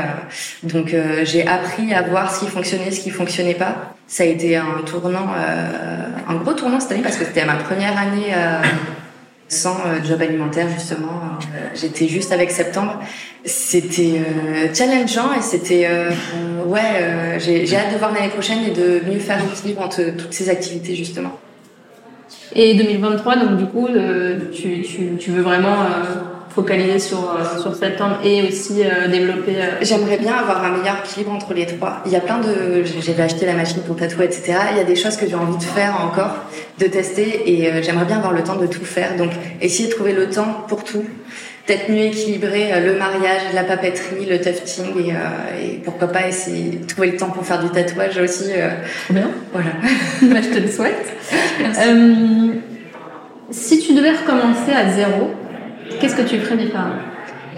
donc 0.65 0.93
j'ai 1.23 1.47
appris 1.47 1.95
à 1.95 2.03
voir 2.03 2.35
ce 2.35 2.41
qui 2.41 2.51
fonctionnait, 2.51 2.91
ce 2.91 2.99
qui 2.99 3.11
fonctionnait 3.11 3.55
pas. 3.55 3.95
Ça 4.09 4.25
a 4.25 4.27
été 4.27 4.57
un 4.57 4.83
tournant, 4.85 5.29
un 6.29 6.35
gros 6.35 6.53
tournant 6.53 6.81
cette 6.81 6.91
année 6.91 7.03
parce 7.03 7.17
que 7.17 7.25
c'était 7.25 7.45
ma 7.45 7.55
première 7.55 7.97
année 7.97 8.35
sans 9.55 9.77
euh, 9.87 10.05
job 10.05 10.21
alimentaire 10.21 10.69
justement. 10.69 11.21
Euh, 11.55 11.69
j'étais 11.75 12.09
juste 12.09 12.33
avec 12.33 12.51
septembre. 12.51 13.01
C'était 13.45 14.21
euh, 14.21 14.75
challengeant 14.75 15.33
et 15.39 15.43
c'était 15.43 15.89
ouais. 16.67 17.39
J'ai 17.39 17.77
hâte 17.77 17.93
de 17.93 17.99
voir 17.99 18.13
l'année 18.13 18.29
prochaine 18.29 18.59
et 18.67 18.71
de 18.71 19.01
mieux 19.11 19.19
faire 19.19 19.39
l'équilibre 19.43 19.83
entre 19.83 20.03
toutes 20.17 20.33
ces 20.33 20.49
activités 20.49 20.95
justement. 20.95 21.39
Et 22.55 22.75
2023, 22.75 23.37
donc 23.37 23.57
du 23.59 23.67
coup, 23.67 23.89
tu, 24.53 24.83
tu, 24.83 25.17
tu 25.19 25.31
veux 25.31 25.43
vraiment 25.43 25.77
focaliser 26.55 26.99
sur, 26.99 27.19
euh, 27.19 27.61
sur 27.61 27.75
septembre 27.75 28.19
et 28.23 28.47
aussi 28.47 28.83
euh, 28.83 29.09
développer 29.09 29.57
euh, 29.57 29.71
J'aimerais 29.83 30.19
bien 30.19 30.35
avoir 30.35 30.65
un 30.65 30.79
meilleur 30.79 30.99
équilibre 31.05 31.33
entre 31.33 31.53
les 31.53 31.67
trois. 31.67 32.01
Il 32.07 32.13
y 32.13 32.17
a 32.17 32.21
plein 32.21 32.39
de... 32.39 32.85
J'avais 33.01 33.25
acheté 33.25 33.45
la 33.45 33.55
machine 33.55 33.83
pour 33.83 33.97
tatouer, 33.97 34.27
etc. 34.27 34.55
Il 34.73 34.77
y 34.77 34.81
a 34.81 34.85
des 34.85 34.95
choses 34.95 35.17
que 35.17 35.29
j'ai 35.29 35.35
envie 35.35 35.57
de 35.57 35.63
faire 35.63 36.01
encore, 36.01 36.37
de 36.79 36.87
tester 36.87 37.51
et 37.51 37.83
j'aimerais 37.83 38.05
bien 38.05 38.19
avoir 38.19 38.33
le 38.33 38.43
temps 38.45 38.57
de 38.57 38.67
tout 38.67 38.85
faire. 38.85 39.17
Donc 39.17 39.31
essayer 39.61 39.89
de 39.89 39.95
trouver 39.95 40.13
le 40.13 40.31
temps 40.31 40.65
pour 40.69 40.85
tout. 40.85 41.05
Peut-être 41.67 41.91
mieux 41.91 42.05
équilibrer 42.05 42.79
le 42.81 42.99
mariage, 42.99 43.41
la 43.55 43.65
papeterie, 43.65 44.27
le 44.27 44.39
tufting 44.39 44.85
et, 44.99 45.65
et, 45.65 45.79
pourquoi 45.83 46.09
pas 46.09 46.29
essayer 46.29 46.77
de 46.77 46.87
trouver 46.87 47.13
le 47.13 47.17
temps 47.17 47.31
pour 47.31 47.45
faire 47.45 47.63
du 47.63 47.71
tatouage 47.71 48.19
aussi. 48.19 48.51
Bien. 49.09 49.31
Voilà. 49.53 49.71
Moi, 50.21 50.41
je 50.43 50.49
te 50.51 50.59
le 50.59 50.69
souhaite. 50.69 51.07
si 53.51 53.81
tu 53.81 53.95
devais 53.95 54.13
recommencer 54.13 54.73
à 54.73 54.93
zéro, 54.93 55.31
Qu'est-ce 56.01 56.17
que 56.17 56.23
tu 56.23 56.39
ferais 56.39 56.57
différemment 56.57 56.97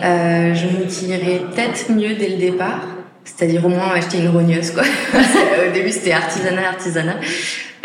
euh, 0.02 0.54
Je 0.54 0.66
me 0.66 0.84
dirais 0.84 1.42
peut-être 1.54 1.90
mieux 1.90 2.14
dès 2.14 2.28
le 2.28 2.36
départ, 2.36 2.82
c'est-à-dire 3.24 3.64
au 3.64 3.68
moins 3.68 3.90
acheter 3.94 4.18
une 4.18 4.28
rogneuse. 4.28 4.70
Quoi. 4.70 4.82
au 5.68 5.72
début, 5.72 5.90
c'était 5.90 6.12
artisanat, 6.12 6.68
artisanat. 6.68 7.16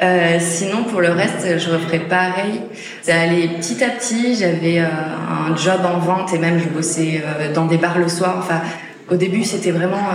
Euh, 0.01 0.37
sinon, 0.39 0.83
pour 0.83 0.99
le 0.99 1.11
reste, 1.11 1.59
je 1.59 1.69
referais 1.69 1.99
pareil. 1.99 2.61
C'est 3.03 3.11
allé 3.11 3.47
petit 3.47 3.83
à 3.83 3.89
petit. 3.89 4.35
J'avais 4.35 4.79
euh, 4.79 4.85
un 4.85 5.55
job 5.55 5.81
en 5.85 5.99
vente 5.99 6.33
et 6.33 6.39
même 6.39 6.59
je 6.59 6.67
bossais 6.69 7.21
euh, 7.23 7.53
dans 7.53 7.65
des 7.65 7.77
bars 7.77 7.99
le 7.99 8.07
soir. 8.07 8.35
Enfin, 8.39 8.61
au 9.09 9.15
début, 9.15 9.43
c'était 9.43 9.71
vraiment 9.71 10.07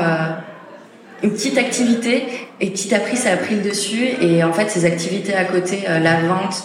une 1.22 1.30
petite 1.30 1.58
activité 1.58 2.24
et 2.60 2.70
petit 2.70 2.94
à 2.94 2.98
petit, 2.98 3.16
ça 3.16 3.32
a 3.32 3.36
pris 3.36 3.54
le 3.56 3.60
dessus. 3.60 4.08
Et 4.22 4.42
en 4.42 4.52
fait, 4.52 4.70
ces 4.70 4.86
activités 4.86 5.34
à 5.34 5.44
côté, 5.44 5.84
la 5.86 6.20
vente, 6.20 6.64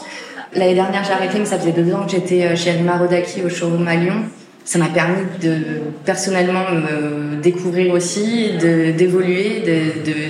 L'année 0.53 0.75
dernière, 0.75 1.03
j'ai 1.03 1.13
arrêté, 1.13 1.39
mais 1.39 1.45
ça 1.45 1.57
faisait 1.57 1.71
deux 1.71 1.93
ans 1.93 2.05
que 2.05 2.11
j'étais 2.11 2.43
euh, 2.43 2.55
chez 2.55 2.71
Alma 2.71 2.97
Rodaki 2.97 3.41
au 3.43 3.49
showroom 3.49 3.87
à 3.87 3.95
Lyon. 3.95 4.23
Ça 4.65 4.77
m'a 4.79 4.89
permis 4.89 5.23
de 5.41 5.57
personnellement 6.05 6.71
me 6.71 7.41
découvrir 7.41 7.93
aussi, 7.93 8.51
d'évoluer, 8.59 9.63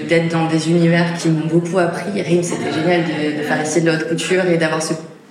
d'être 0.08 0.30
dans 0.30 0.48
des 0.48 0.70
univers 0.70 1.14
qui 1.18 1.28
m'ont 1.28 1.48
beaucoup 1.48 1.80
appris. 1.80 2.22
Rim, 2.22 2.42
c'était 2.42 2.72
génial 2.72 3.04
de, 3.04 3.38
de, 3.40 3.44
faire 3.44 3.60
essayer 3.60 3.82
de 3.82 3.88
la 3.88 3.98
haute 3.98 4.08
couture 4.08 4.46
et 4.46 4.58
d'avoir 4.58 4.82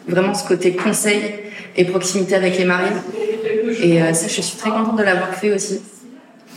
vraiment 0.07 0.35
ce 0.35 0.47
côté 0.47 0.73
conseil 0.73 1.21
et 1.76 1.85
proximité 1.85 2.35
avec 2.35 2.59
les 2.59 2.67
mariés. 2.67 2.91
Et 3.83 4.03
euh, 4.03 4.12
ça, 4.12 4.29
je 4.29 4.41
suis 4.41 4.59
très 4.59 4.71
contente 4.71 4.99
de 4.99 5.03
l'avoir 5.03 5.35
fait 5.35 5.53
aussi. 5.55 5.81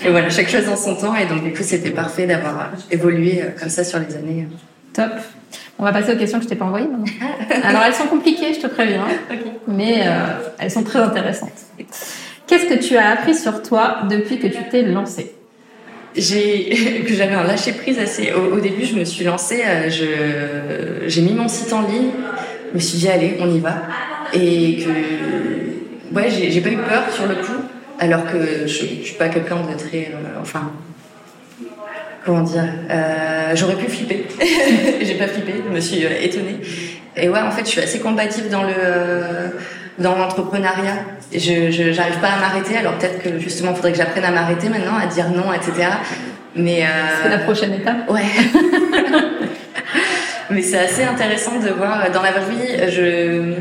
Et 0.06 0.10
voilà, 0.10 0.30
chaque 0.30 0.50
chose 0.50 0.66
dans 0.66 0.76
son 0.76 0.96
temps. 0.96 1.16
Et 1.16 1.26
donc, 1.26 1.44
du 1.44 1.54
coup, 1.54 1.64
c'était 1.64 1.92
parfait 1.92 2.26
d'avoir 2.26 2.72
évolué 2.92 3.42
euh, 3.42 3.46
comme 3.58 3.70
ça 3.70 3.84
sur 3.84 4.00
les 4.00 4.16
années. 4.16 4.48
Top. 4.92 5.12
On 5.84 5.86
va 5.86 5.92
passer 5.92 6.14
aux 6.14 6.18
questions 6.18 6.38
que 6.38 6.46
je 6.46 6.50
t'ai 6.50 6.56
pas 6.56 6.64
envoyées 6.64 6.88
Alors 7.62 7.82
elles 7.86 7.94
sont 7.94 8.06
compliquées, 8.06 8.54
je 8.54 8.62
te 8.62 8.68
préviens, 8.68 9.04
mais 9.68 10.04
euh, 10.08 10.12
elles 10.58 10.72
sont 10.72 10.84
très 10.84 11.00
intéressantes. 11.00 11.50
Qu'est-ce 12.48 12.68
que 12.68 12.82
tu 12.82 12.96
as 12.96 13.10
appris 13.10 13.36
sur 13.36 13.62
toi 13.62 13.98
depuis 14.10 14.40
que 14.40 14.48
tu 14.48 14.64
t'es 14.72 14.84
lancée? 14.84 15.34
J'ai 16.16 17.04
que 17.06 17.14
j'avais 17.14 17.34
un 17.34 17.44
lâcher 17.44 17.74
prise 17.74 18.00
assez 18.00 18.32
au, 18.32 18.62
début 18.62 18.86
je 18.86 18.96
me 18.96 19.04
suis 19.04 19.26
lancée 19.26 19.62
euh, 19.66 19.90
je 19.90 21.10
j'ai 21.10 21.22
mis 21.22 21.34
mon 21.34 21.50
site 21.50 21.74
en 21.74 21.82
ligne 21.82 22.12
je 22.70 22.76
me 22.76 22.80
suis 22.80 23.00
dit 23.00 23.10
allez 23.10 23.36
on 23.42 23.54
y 23.54 23.60
va. 23.60 23.76
Et 24.32 24.86
que 24.86 26.16
ouais 26.16 26.30
j'ai 26.30 26.62
pas 26.62 26.70
eu 26.70 26.78
peur 26.78 27.12
sur 27.12 27.28
le 27.28 27.36
coup 27.36 27.62
alors 28.00 28.24
que 28.24 28.68
je, 28.68 28.68
je 28.68 29.04
suis 29.04 29.18
pas 29.18 29.28
quelqu'un 29.28 29.58
de 29.58 29.78
très 29.78 30.14
euh, 30.14 30.40
enfin 30.42 30.72
comment 32.24 32.42
dire, 32.42 32.66
euh, 32.90 33.52
j'aurais 33.56 33.76
pu 33.76 33.90
flipper. 33.90 34.26
j'ai 35.02 35.16
pas 35.16 35.28
flippé, 35.28 35.56
je 35.66 35.74
me 35.74 35.80
suis 35.80 36.06
euh, 36.06 36.22
étonnée. 36.22 36.60
Et 37.16 37.30
ouais, 37.30 37.40
en 37.40 37.52
fait, 37.52 37.66
je 37.66 37.70
suis 37.70 37.82
assez 37.82 38.00
compatible 38.00 38.50
dans 38.50 38.64
le 38.64 38.74
euh, 38.76 39.50
dans 40.00 40.18
l'entrepreneuriat. 40.18 40.98
Je 41.32 41.92
j'arrive 41.92 42.20
pas 42.20 42.30
à 42.30 42.40
m'arrêter. 42.40 42.78
Alors 42.78 42.98
peut-être 42.98 43.22
que 43.22 43.40
justement, 43.40 43.72
il 43.72 43.76
faudrait 43.76 43.92
que 43.92 43.98
j'apprenne 43.98 44.26
à 44.26 44.32
m'arrêter 44.32 44.70
maintenant, 44.70 44.98
à 44.98 45.06
dire 45.08 45.30
non, 45.30 45.54
etc. 45.54 45.90
Mais 46.56 46.84
euh... 46.84 46.88
c'est 47.22 47.30
la 47.30 47.40
prochaine 47.40 47.74
étape. 47.74 48.10
Ouais. 48.10 48.22
Mais 50.50 50.62
c'est 50.62 50.78
assez 50.78 51.04
intéressant 51.04 51.60
de 51.60 51.70
voir 51.70 52.12
dans 52.12 52.22
la 52.22 52.32
vraie 52.32 52.50
vie. 52.50 52.92
Je 52.92 53.54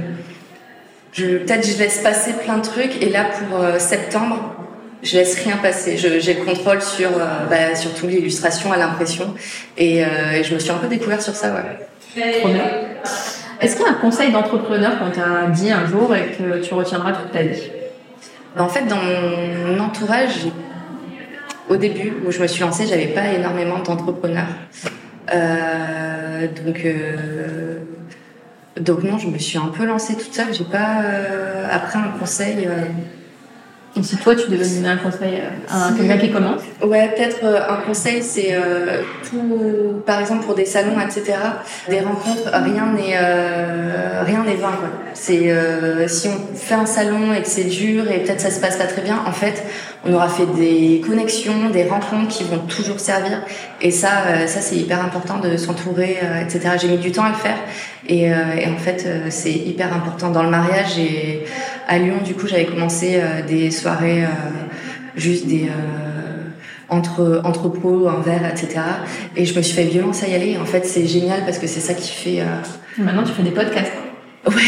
je 1.13 1.39
peut-être 1.39 1.67
je 1.67 1.79
laisse 1.79 1.99
passer 1.99 2.33
plein 2.45 2.59
de 2.59 2.63
trucs 2.63 3.03
et 3.03 3.11
là 3.11 3.25
pour 3.25 3.59
septembre 3.79 4.62
je 5.03 5.17
laisse 5.17 5.43
rien 5.43 5.57
passer. 5.57 5.97
J'ai 5.97 6.35
le 6.35 6.45
contrôle 6.45 6.81
sur, 6.81 7.11
euh, 7.11 7.47
bah, 7.51 7.75
surtout 7.75 8.07
l'illustration 8.07 8.73
à 8.73 8.77
l'impression. 8.77 9.35
Et, 9.77 10.05
euh, 10.05 10.33
et, 10.35 10.45
je 10.45 10.55
me 10.55 10.59
suis 10.59 10.71
un 10.71 10.79
peu 10.79 10.89
découverte 10.89 11.23
sur 11.23 11.35
ça, 11.35 11.55
ouais. 11.55 12.33
Trop 12.41 12.49
bien. 12.49 12.65
Est-ce 13.61 13.77
qu'il 13.77 13.85
y 13.85 13.89
a 13.89 13.93
un 13.93 13.95
conseil 13.95 14.33
d'entrepreneur 14.33 14.99
qu'on 14.99 15.11
t'a 15.11 15.47
dit 15.49 15.71
un 15.71 15.87
jour 15.87 16.15
et 16.15 16.33
que 16.37 16.61
tu 16.63 16.75
retiendras 16.75 17.13
toute 17.13 17.33
ta 17.33 17.43
vie? 17.43 17.71
En 18.59 18.69
fait, 18.69 18.87
dans 18.87 18.97
mon 18.97 19.79
entourage, 19.79 20.47
au 21.69 21.77
début 21.77 22.13
où 22.27 22.31
je 22.31 22.41
me 22.41 22.47
suis 22.47 22.61
lancée, 22.61 22.87
j'avais 22.87 23.07
pas 23.07 23.33
énormément 23.33 23.79
d'entrepreneurs. 23.79 24.47
Euh, 25.33 26.47
donc, 26.65 26.85
euh, 26.85 27.79
donc 28.81 29.03
non, 29.05 29.19
je 29.19 29.29
me 29.29 29.39
suis 29.39 29.59
un 29.59 29.69
peu 29.69 29.85
lancée 29.85 30.17
toute 30.17 30.35
seule. 30.35 30.53
J'ai 30.53 30.65
pas 30.65 31.03
euh, 31.05 31.67
après 31.71 31.99
un 31.99 32.19
conseil. 32.19 32.69
Euh, 33.97 34.01
et 34.01 34.03
si 34.03 34.17
toi, 34.17 34.35
tu 34.35 34.51
devais 34.51 34.65
donner 34.65 34.89
un 34.89 34.97
conseil 34.97 35.43
à 35.69 35.93
quelqu'un 35.97 36.19
qui 36.19 36.31
commence 36.31 36.63
Ouais, 36.83 37.09
peut-être 37.15 37.45
euh, 37.45 37.61
un 37.69 37.77
conseil, 37.87 38.23
c'est 38.23 38.51
euh, 38.53 39.03
tout, 39.29 40.03
par 40.07 40.21
exemple 40.21 40.45
pour 40.45 40.55
des 40.55 40.65
salons, 40.65 40.99
etc., 41.01 41.37
des 41.89 42.01
rencontres, 42.01 42.51
rien 42.53 42.93
n'est 42.93 43.17
euh, 43.17 44.23
rien 44.25 44.45
n'est 44.45 44.57
vain. 44.57 44.73
Quoi. 44.79 44.89
C'est 45.15 45.51
euh, 45.51 46.09
si 46.09 46.29
on 46.29 46.57
fait 46.57 46.75
un 46.75 46.87
salon 46.87 47.33
et 47.35 47.43
que 47.43 47.49
c'est 47.49 47.65
dur 47.65 48.11
et 48.11 48.21
peut-être 48.21 48.41
ça 48.41 48.51
se 48.51 48.61
passe 48.61 48.77
pas 48.77 48.87
très 48.87 49.03
bien, 49.03 49.23
en 49.27 49.33
fait, 49.33 49.63
on 50.05 50.13
aura 50.13 50.29
fait 50.29 50.47
des 50.57 51.03
connexions, 51.07 51.71
des 51.71 51.85
rencontres 51.85 52.29
qui 52.29 52.45
vont 52.45 52.59
toujours 52.59 52.99
servir. 52.99 53.43
Et 53.81 53.91
ça, 53.91 54.09
euh, 54.27 54.47
ça 54.47 54.61
c'est 54.61 54.77
hyper 54.77 55.05
important 55.05 55.39
de 55.39 55.57
s'entourer, 55.57 56.19
etc. 56.41 56.77
J'ai 56.81 56.89
mis 56.89 56.99
du 56.99 57.13
temps 57.13 57.25
à 57.25 57.31
le 57.31 57.35
faire 57.35 57.59
et, 58.09 58.25
et 58.25 58.67
en 58.69 58.79
fait, 58.79 59.07
c'est 59.29 59.53
hyper 59.53 59.95
important 59.95 60.31
dans 60.31 60.43
le 60.43 60.51
mariage 60.51 60.99
et 60.99 61.45
à 61.89 61.99
Lyon, 61.99 62.19
du 62.25 62.35
coup, 62.35 62.47
j'avais 62.47 62.65
commencé 62.65 63.17
euh, 63.17 63.43
des 63.47 63.71
soirées 63.83 64.25
euh, 64.25 64.29
juste 65.17 65.47
des 65.47 65.69
euh, 65.69 65.73
entre 66.89 67.43
entre 67.45 67.69
pros, 67.69 68.09
un 68.09 68.21
verre, 68.21 68.51
etc. 68.51 68.81
Et 69.37 69.45
je 69.45 69.55
me 69.57 69.63
suis 69.63 69.75
fait 69.75 69.85
violence 69.85 70.23
à 70.23 70.29
y 70.29 70.35
aller. 70.35 70.57
En 70.59 70.65
fait, 70.65 70.87
c'est 70.87 71.07
génial 71.07 71.45
parce 71.45 71.59
que 71.59 71.67
c'est 71.67 71.81
ça 71.81 71.93
qui 71.95 72.11
fait. 72.11 72.43
Maintenant, 72.99 73.25
tu 73.25 73.33
fais 73.33 73.43
des 73.43 73.51
podcasts. 73.51 73.93
Ouais. 74.47 74.55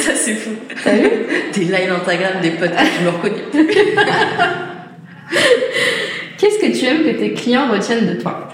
ça 0.00 0.12
c'est 0.14 0.34
fou. 0.34 0.50
T'as 0.82 0.96
vu? 0.96 1.10
Des 1.52 1.64
lives 1.64 1.92
Instagram, 2.00 2.40
des 2.42 2.50
podcasts, 2.50 2.90
je 2.98 3.04
me 3.04 3.10
reconnais 3.10 3.42
plus. 3.50 3.64
Qu'est-ce 6.38 6.58
que 6.58 6.78
tu 6.78 6.84
aimes 6.84 7.04
que 7.04 7.10
tes 7.18 7.32
clients 7.34 7.70
retiennent 7.70 8.06
de 8.06 8.14
toi? 8.20 8.48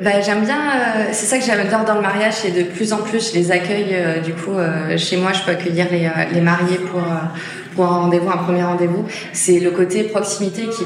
Bah, 0.00 0.20
j'aime 0.22 0.44
bien, 0.44 0.58
euh, 0.58 1.08
c'est 1.12 1.26
ça 1.26 1.38
que 1.38 1.44
j'adore 1.44 1.84
dans 1.84 1.94
le 1.94 2.00
mariage, 2.00 2.36
et 2.46 2.50
de 2.50 2.62
plus 2.62 2.92
en 2.94 2.98
plus 2.98 3.32
je 3.32 3.38
les 3.38 3.52
accueille. 3.52 3.90
Euh, 3.92 4.20
du 4.20 4.32
coup, 4.32 4.54
euh, 4.54 4.96
chez 4.96 5.18
moi, 5.18 5.32
je 5.32 5.42
peux 5.42 5.50
accueillir 5.50 5.86
les, 5.90 6.10
les 6.32 6.40
mariés 6.40 6.78
pour 6.78 7.02
pour 7.74 7.84
un 7.84 8.00
rendez-vous, 8.00 8.30
un 8.30 8.38
premier 8.38 8.64
rendez-vous. 8.64 9.04
C'est 9.32 9.60
le 9.60 9.70
côté 9.70 10.04
proximité 10.04 10.62
qui, 10.68 10.84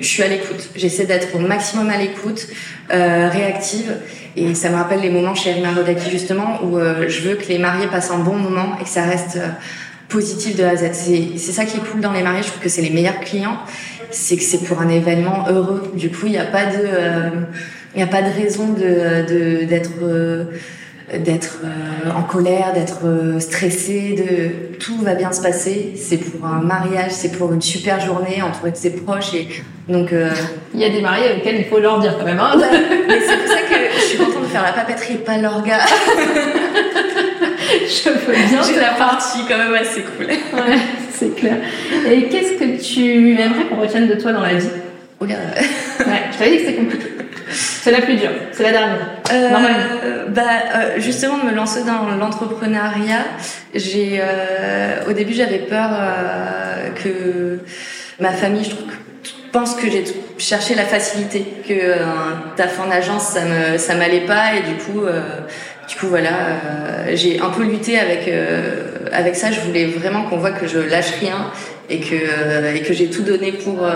je 0.00 0.06
suis 0.06 0.22
à 0.22 0.28
l'écoute. 0.28 0.68
J'essaie 0.74 1.06
d'être 1.06 1.34
au 1.34 1.38
maximum 1.38 1.88
à 1.88 1.96
l'écoute, 1.96 2.46
réactive, 2.90 3.94
et 4.36 4.54
ça 4.54 4.68
me 4.68 4.76
rappelle 4.76 5.00
les 5.00 5.10
moments 5.10 5.34
chez 5.34 5.52
Rima 5.52 5.72
Rodaki 5.72 6.10
justement 6.10 6.60
où 6.62 6.78
je 6.78 7.20
veux 7.22 7.36
que 7.36 7.48
les 7.48 7.58
mariés 7.58 7.86
passent 7.86 8.10
un 8.10 8.18
bon 8.18 8.34
moment 8.34 8.76
et 8.78 8.84
que 8.84 8.88
ça 8.90 9.04
reste 9.04 9.38
positif 10.08 10.56
de 10.56 10.64
A 10.64 10.70
à 10.70 10.76
Z. 10.76 10.90
C'est 10.92 11.52
ça 11.52 11.64
qui 11.64 11.78
est 11.78 11.90
cool 11.90 12.00
dans 12.00 12.12
les 12.12 12.22
mariés. 12.22 12.42
Je 12.42 12.48
trouve 12.48 12.62
que 12.62 12.68
c'est 12.68 12.82
les 12.82 12.90
meilleurs 12.90 13.20
clients. 13.20 13.56
C'est 14.10 14.36
que 14.36 14.42
c'est 14.42 14.62
pour 14.64 14.82
un 14.82 14.90
événement 14.90 15.46
heureux. 15.48 15.90
Du 15.94 16.10
coup, 16.10 16.26
il 16.26 16.32
n'y 16.32 16.38
a 16.38 16.44
pas 16.44 16.66
de 16.66 17.46
il 17.96 18.02
n'y 18.02 18.04
a 18.04 18.12
pas 18.12 18.20
de 18.20 18.30
raison 18.30 18.68
de 18.74 19.64
d'être 19.64 19.90
euh, 20.02 20.44
d'être 21.18 21.60
euh, 21.64 22.10
en 22.14 22.22
colère, 22.22 22.74
d'être 22.74 23.06
euh, 23.06 23.40
stressé, 23.40 24.14
de 24.18 24.76
tout 24.76 24.98
va 24.98 25.14
bien 25.14 25.32
se 25.32 25.40
passer. 25.40 25.94
C'est 25.96 26.18
pour 26.18 26.46
un 26.46 26.60
mariage, 26.60 27.12
c'est 27.12 27.32
pour 27.32 27.54
une 27.54 27.62
super 27.62 27.98
journée 28.00 28.42
entre 28.42 28.68
ses 28.76 28.90
proches 28.90 29.32
et 29.34 29.48
donc. 29.88 30.10
Il 30.74 30.80
y 30.80 30.84
a 30.84 30.90
des 30.90 31.00
mariés 31.00 31.36
auxquels 31.38 31.56
il 31.56 31.64
faut 31.64 31.78
leur 31.78 31.98
dire 32.00 32.18
quand 32.18 32.26
même. 32.26 32.38
Hein 32.38 32.60
mais 33.08 33.20
c'est 33.20 33.36
pour 33.38 33.48
ça 33.48 33.60
que 33.62 33.94
je 33.94 34.00
suis 34.00 34.18
contente 34.18 34.42
de 34.42 34.48
faire 34.48 34.62
la 34.62 34.72
papeterie, 34.72 35.14
pas 35.14 35.38
l'orga. 35.38 35.78
je 37.70 38.10
veux 38.10 38.32
bien. 38.32 38.62
J'ai 38.62 38.78
la 38.78 38.92
partie 38.92 39.38
quand 39.48 39.56
même 39.56 39.74
assez 39.74 40.02
cool. 40.02 40.26
ouais, 40.26 40.78
c'est 41.14 41.34
clair. 41.34 41.56
Et 42.10 42.24
qu'est-ce 42.28 42.58
que 42.58 42.82
tu 42.82 43.40
aimerais 43.40 43.64
qu'on 43.70 43.80
retienne 43.80 44.06
de 44.06 44.16
toi 44.16 44.32
dans 44.32 44.42
la 44.42 44.54
vie? 44.54 44.68
Oula. 45.18 45.34
Ouais, 45.34 46.22
je 46.30 46.38
t'avais 46.38 46.50
dit 46.50 46.56
que 46.58 46.64
c'était 46.66 46.74
compliqué. 46.74 47.05
C'est 47.86 47.92
la 47.92 48.00
plus 48.00 48.16
dure, 48.16 48.32
c'est 48.50 48.64
la 48.64 48.72
dernière. 48.72 48.98
Euh, 49.32 50.24
bah, 50.26 50.42
euh, 50.42 50.94
justement, 50.98 51.38
de 51.38 51.44
me 51.44 51.54
lancer 51.54 51.84
dans 51.84 52.16
l'entrepreneuriat, 52.16 53.24
j'ai, 53.76 54.18
euh, 54.20 55.08
au 55.08 55.12
début, 55.12 55.32
j'avais 55.32 55.58
peur 55.60 55.90
euh, 55.92 56.88
que 57.00 57.60
ma 58.18 58.32
famille, 58.32 58.64
je 58.64 58.70
trouve, 58.70 58.88
pense 59.52 59.76
que 59.76 59.88
j'ai 59.88 60.02
cherché 60.36 60.74
la 60.74 60.82
facilité, 60.82 61.46
que 61.68 61.74
euh, 61.74 61.96
taf 62.56 62.80
en 62.80 62.90
agence, 62.90 63.22
ça 63.22 63.42
me, 63.44 63.78
ça 63.78 63.94
m'allait 63.94 64.26
pas, 64.26 64.56
et 64.56 64.62
du 64.62 64.82
coup, 64.82 65.04
euh, 65.04 65.20
du 65.88 65.94
coup, 65.94 66.08
voilà, 66.08 66.32
j'ai 67.14 67.38
un 67.38 67.50
peu 67.50 67.62
lutté 67.62 68.00
avec, 68.00 68.28
avec 69.12 69.36
ça. 69.36 69.52
Je 69.52 69.60
voulais 69.60 69.86
vraiment 69.86 70.24
qu'on 70.24 70.38
voit 70.38 70.50
que 70.50 70.66
je 70.66 70.80
lâche 70.80 71.12
rien 71.20 71.52
et 71.88 72.00
que, 72.00 72.74
et 72.74 72.80
que 72.80 72.92
j'ai 72.92 73.10
tout 73.10 73.22
donné 73.22 73.52
pour, 73.52 73.88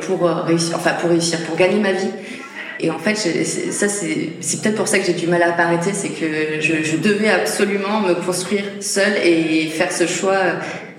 pour 0.00 0.28
réussir, 0.28 0.74
enfin 0.74 0.94
pour 1.00 1.10
réussir, 1.10 1.38
pour 1.46 1.54
gagner 1.54 1.78
ma 1.78 1.92
vie. 1.92 2.10
Et 2.80 2.90
en 2.90 2.98
fait, 2.98 3.16
ça, 3.16 3.88
c'est 3.88 4.62
peut-être 4.62 4.76
pour 4.76 4.86
ça 4.88 4.98
que 4.98 5.04
j'ai 5.06 5.12
du 5.12 5.26
mal 5.26 5.42
à 5.42 5.56
m'arrêter, 5.56 5.90
c'est 5.92 6.10
que 6.10 6.60
je, 6.60 6.84
je, 6.84 6.96
devais 6.96 7.28
absolument 7.28 8.00
me 8.00 8.14
construire 8.14 8.64
seule 8.80 9.16
et 9.24 9.66
faire 9.66 9.90
ce 9.90 10.06
choix, 10.06 10.38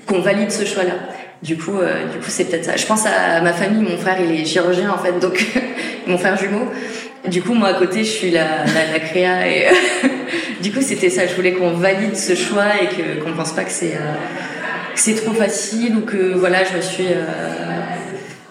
qu'on 0.05 0.19
valide 0.19 0.51
ce 0.51 0.65
choix-là. 0.65 0.95
Du 1.41 1.57
coup, 1.57 1.77
euh, 1.77 2.05
du 2.11 2.17
coup, 2.17 2.25
c'est 2.27 2.45
peut-être 2.45 2.65
ça. 2.65 2.75
Je 2.75 2.85
pense 2.85 3.05
à 3.05 3.39
ma 3.41 3.53
famille, 3.53 3.81
mon 3.81 3.97
frère, 3.97 4.17
il 4.19 4.41
est 4.41 4.45
chirurgien 4.45 4.91
en 4.91 4.97
fait, 4.97 5.17
donc 5.19 5.45
mon 6.07 6.17
frère 6.17 6.37
jumeau. 6.37 6.67
Du 7.27 7.41
coup, 7.41 7.53
moi 7.53 7.69
à 7.69 7.73
côté, 7.75 7.99
je 7.99 8.09
suis 8.09 8.31
la, 8.31 8.65
la, 8.65 8.91
la 8.91 8.99
créa 8.99 9.47
et 9.47 9.67
du 10.61 10.71
coup, 10.73 10.81
c'était 10.81 11.09
ça. 11.09 11.27
Je 11.27 11.35
voulais 11.35 11.53
qu'on 11.53 11.71
valide 11.71 12.17
ce 12.17 12.35
choix 12.35 12.81
et 12.81 12.87
que 12.87 13.23
qu'on 13.23 13.31
pense 13.33 13.53
pas 13.53 13.63
que 13.63 13.71
c'est 13.71 13.93
euh, 13.95 14.15
c'est 14.95 15.15
trop 15.15 15.33
facile 15.33 15.95
ou 15.95 16.01
que 16.01 16.33
voilà, 16.33 16.65
je 16.65 16.75
me 16.75 16.81
suis 16.81 17.07
euh, 17.07 17.78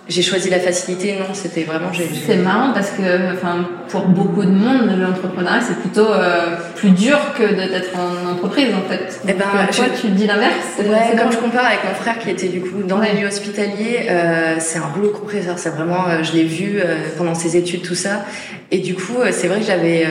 j'ai 0.09 0.23
choisi 0.23 0.49
la 0.49 0.59
facilité, 0.59 1.17
non, 1.19 1.35
c'était 1.35 1.65
vraiment. 1.65 1.91
C'est 2.27 2.37
marrant 2.37 2.73
parce 2.73 2.91
que, 2.91 3.35
enfin, 3.35 3.69
pour 3.89 4.07
beaucoup 4.07 4.43
de 4.43 4.51
monde, 4.51 4.91
l'entrepreneuriat 4.99 5.61
c'est 5.61 5.79
plutôt 5.81 6.11
euh, 6.11 6.57
plus 6.77 6.91
dur 6.91 7.19
que 7.37 7.43
d'être 7.43 7.91
en 7.95 8.31
entreprise 8.33 8.69
en 8.75 8.89
fait. 8.89 9.21
Et 9.27 9.31
eh 9.31 9.33
ben, 9.35 9.45
toi, 9.71 9.85
tu 10.01 10.09
dis 10.09 10.27
l'inverse. 10.27 10.79
Ouais, 10.79 11.15
quand 11.19 11.31
je 11.31 11.37
compare 11.37 11.67
avec 11.67 11.81
mon 11.85 11.95
frère 11.95 12.19
qui 12.19 12.31
était 12.31 12.49
du 12.49 12.61
coup 12.61 12.83
dans 12.83 13.01
les 13.01 13.13
lieux 13.13 13.27
hospitaliers, 13.27 14.07
euh, 14.09 14.57
c'est 14.59 14.79
un 14.79 14.89
boulot 14.95 15.11
compresseur. 15.11 15.59
C'est 15.59 15.71
vraiment, 15.71 16.09
euh, 16.09 16.23
je 16.23 16.33
l'ai 16.33 16.45
vu 16.45 16.79
euh, 16.79 16.97
pendant 17.19 17.35
ses 17.35 17.59
études, 17.59 17.83
tout 17.83 17.95
ça. 17.95 18.25
Et 18.71 18.79
du 18.79 18.95
coup, 18.95 19.19
euh, 19.19 19.29
c'est 19.31 19.49
vrai 19.49 19.61
que 19.61 19.67
j'avais 19.67 20.07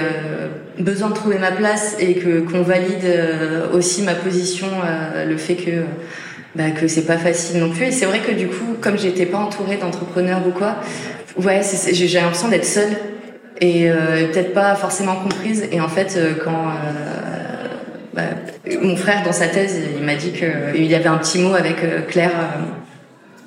besoin 0.77 1.09
de 1.09 1.15
trouver 1.15 1.39
ma 1.39 1.51
place 1.51 1.95
et 1.99 2.15
que 2.15 2.41
qu'on 2.41 2.61
valide 2.61 3.07
aussi 3.73 4.03
ma 4.03 4.13
position, 4.13 4.67
le 5.27 5.37
fait 5.37 5.55
que 5.55 5.71
bah, 6.57 6.71
que 6.71 6.87
c'est 6.87 7.05
pas 7.05 7.17
facile 7.17 7.59
non 7.59 7.69
plus. 7.69 7.85
Et 7.85 7.91
c'est 7.91 8.07
vrai 8.07 8.19
que 8.19 8.31
du 8.31 8.47
coup, 8.47 8.75
comme 8.81 8.97
j'étais 8.97 9.27
pas 9.27 9.37
entourée 9.37 9.77
d'entrepreneurs 9.77 10.41
ou 10.47 10.51
quoi, 10.51 10.77
ouais, 11.37 11.61
j'ai 11.91 12.19
l'impression 12.19 12.47
d'être 12.47 12.65
seule 12.65 12.97
et 13.61 13.89
euh, 13.89 14.27
peut-être 14.31 14.53
pas 14.53 14.75
forcément 14.75 15.15
comprise. 15.15 15.67
Et 15.71 15.79
en 15.79 15.87
fait, 15.87 16.15
euh, 16.17 16.33
quand 16.43 16.69
euh, 16.69 17.67
bah, 18.13 18.23
mon 18.81 18.95
frère 18.95 19.23
dans 19.23 19.31
sa 19.31 19.47
thèse, 19.47 19.79
il 19.97 20.03
m'a 20.03 20.15
dit 20.15 20.31
qu'il 20.31 20.85
y 20.85 20.95
avait 20.95 21.09
un 21.09 21.17
petit 21.17 21.39
mot 21.39 21.53
avec 21.53 21.77
Claire. 22.07 22.31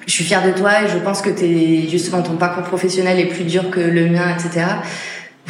je 0.07 0.13
suis 0.13 0.25
fière 0.25 0.47
de 0.47 0.53
toi 0.53 0.83
et 0.85 0.89
je 0.89 0.99
pense 0.99 1.21
que 1.21 1.31
t'es 1.31 1.89
justement 1.91 2.23
ton 2.23 2.37
parcours 2.37 2.63
professionnel 2.63 3.19
est 3.19 3.27
plus 3.27 3.45
dur 3.45 3.71
que 3.71 3.81
le 3.81 4.07
mien, 4.07 4.35
etc. 4.35 4.67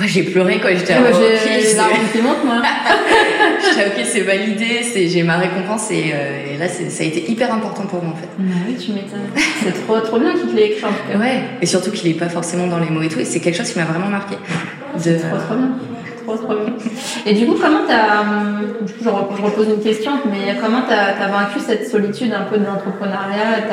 Moi, 0.00 0.08
j'ai 0.08 0.22
pleuré 0.22 0.58
quand 0.62 0.70
j'étais 0.70 0.94
à 0.94 1.00
moi. 1.00 1.10
J'ai 1.12 1.76
la 1.76 1.82
qui 2.10 2.22
monte, 2.22 2.42
moi. 2.42 2.62
j'étais 3.62 3.86
ok, 3.86 4.06
c'est 4.06 4.20
validé, 4.22 4.82
c'est 4.82 5.08
j'ai 5.08 5.22
ma 5.22 5.36
récompense 5.36 5.90
et, 5.90 6.12
euh, 6.14 6.54
et 6.54 6.56
là, 6.56 6.68
ça 6.68 7.02
a 7.02 7.06
été 7.06 7.30
hyper 7.30 7.52
important 7.52 7.82
pour 7.82 8.02
moi 8.02 8.14
en 8.14 8.16
fait. 8.16 8.28
Bah 8.38 8.54
oui, 8.66 8.76
tu 8.76 8.92
m'étonnes. 8.92 9.28
c'est 9.62 9.84
trop, 9.84 10.00
trop 10.00 10.18
bien 10.18 10.32
qu'il 10.32 10.48
te 10.48 10.56
l'ait 10.56 10.68
écrit 10.68 10.86
en 10.86 10.88
tout 10.88 11.12
cas. 11.12 11.18
Ouais, 11.18 11.42
et 11.60 11.66
surtout 11.66 11.90
qu'il 11.90 12.10
est 12.10 12.18
pas 12.18 12.30
forcément 12.30 12.66
dans 12.66 12.78
les 12.78 12.88
mots 12.88 13.02
et 13.02 13.08
tout. 13.08 13.20
Et 13.20 13.26
c'est 13.26 13.40
quelque 13.40 13.58
chose 13.58 13.70
qui 13.70 13.78
m'a 13.78 13.84
vraiment 13.84 14.08
marqué. 14.08 14.36
De... 15.04 15.18
Trop, 15.18 15.36
trop 15.36 15.54
bien. 15.56 15.70
Trop, 16.24 16.36
trop 16.36 16.54
bien. 16.54 16.72
Et 17.26 17.34
du 17.34 17.44
coup, 17.44 17.56
comment 17.60 17.80
t'as, 17.86 18.24
du 18.82 18.94
coup, 18.94 19.04
je, 19.04 19.08
repose 19.44 19.68
une 19.68 19.82
question, 19.82 20.12
mais 20.30 20.56
comment 20.62 20.80
t'as 20.88 21.22
as 21.22 21.28
vaincu 21.28 21.60
cette 21.60 21.86
solitude 21.86 22.32
un 22.32 22.44
peu 22.50 22.56
de 22.56 22.64
l'entrepreneuriat? 22.64 23.68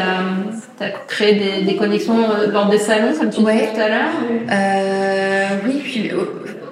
T'as 0.77 0.85
as 0.87 0.89
créé 1.07 1.35
des, 1.35 1.63
des 1.63 1.77
connexions 1.77 2.17
lors 2.51 2.67
des 2.67 2.79
salons, 2.79 3.13
comme 3.17 3.29
tu 3.29 3.39
disais 3.39 3.69
tout 3.73 3.81
à 3.81 3.87
l'heure 3.87 4.11
euh, 4.51 4.96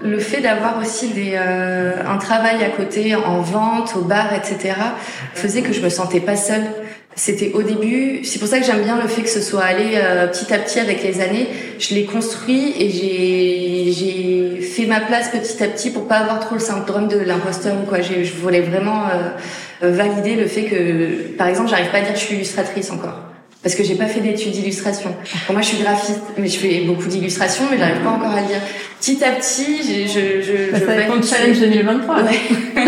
le 0.06 0.20
fait 0.20 0.42
d'avoir 0.42 0.80
aussi 0.80 1.10
des, 1.10 1.32
euh, 1.34 1.94
un 2.08 2.18
travail 2.18 2.64
à 2.64 2.70
côté 2.70 3.16
en 3.16 3.42
vente, 3.42 3.96
au 3.96 4.02
bar, 4.02 4.34
etc., 4.34 4.76
faisait 5.34 5.62
que 5.62 5.74
je 5.74 5.82
me 5.82 5.90
sentais 5.90 6.20
pas 6.20 6.36
seule. 6.36 6.64
C'était 7.18 7.52
au 7.54 7.64
début, 7.64 8.26
c'est 8.26 8.40
pour 8.40 8.48
ça 8.48 8.60
que 8.60 8.66
j'aime 8.66 8.84
bien 8.84 9.00
le 9.02 9.08
fait 9.08 9.22
que 9.22 9.30
ce 9.30 9.40
soit 9.40 9.64
allé 9.64 9.94
euh, 9.96 10.28
petit 10.28 10.54
à 10.54 10.60
petit 10.60 10.80
avec 10.80 11.02
les 11.02 11.22
années. 11.22 11.48
Je 11.80 11.96
l'ai 11.96 12.04
construit 12.04 12.74
et 12.78 12.90
j'ai 13.92 14.62
fait 14.62 14.86
ma 14.86 15.00
place 15.00 15.30
petit 15.30 15.64
à 15.64 15.68
petit 15.68 15.92
pour 15.92 16.08
pas 16.08 16.18
avoir 16.18 16.42
trop 16.42 16.56
le 16.56 16.62
syndrome 16.62 17.08
de 17.08 17.18
l'imposteur 17.18 17.76
ou 17.82 17.86
quoi. 17.86 18.02
Je 18.02 18.34
voulais 18.34 18.62
vraiment 18.62 19.04
euh, 19.82 19.92
valider 19.92 20.36
le 20.36 20.46
fait 20.46 20.64
que, 20.64 21.32
par 21.38 21.48
exemple, 21.48 21.70
j'arrive 21.70 21.90
pas 21.90 22.00
à 22.00 22.02
dire 22.02 22.14
que 22.14 22.20
je 22.20 22.26
suis 22.26 22.36
illustratrice 22.36 22.92
encore 22.92 23.25
parce 23.66 23.74
que 23.74 23.84
j'ai 23.84 23.96
pas 23.96 24.06
fait 24.06 24.20
d'études 24.20 24.52
d'illustration. 24.52 25.10
moi, 25.52 25.60
je 25.60 25.70
suis 25.70 25.78
graphiste, 25.80 26.22
mais 26.38 26.48
je 26.48 26.60
fais 26.60 26.82
beaucoup 26.82 27.08
d'illustrations, 27.08 27.64
mais 27.72 27.80
j'arrive 27.80 28.04
pas 28.04 28.12
encore 28.12 28.30
à 28.30 28.42
lire. 28.42 28.62
Petit 29.02 29.24
à 29.24 29.32
petit, 29.32 29.78
je, 29.82 30.08
je, 30.08 30.42
je, 30.44 31.26
ça 31.26 31.36
challenge 31.36 31.60
2023. 31.62 32.16
Ouais. 32.16 32.40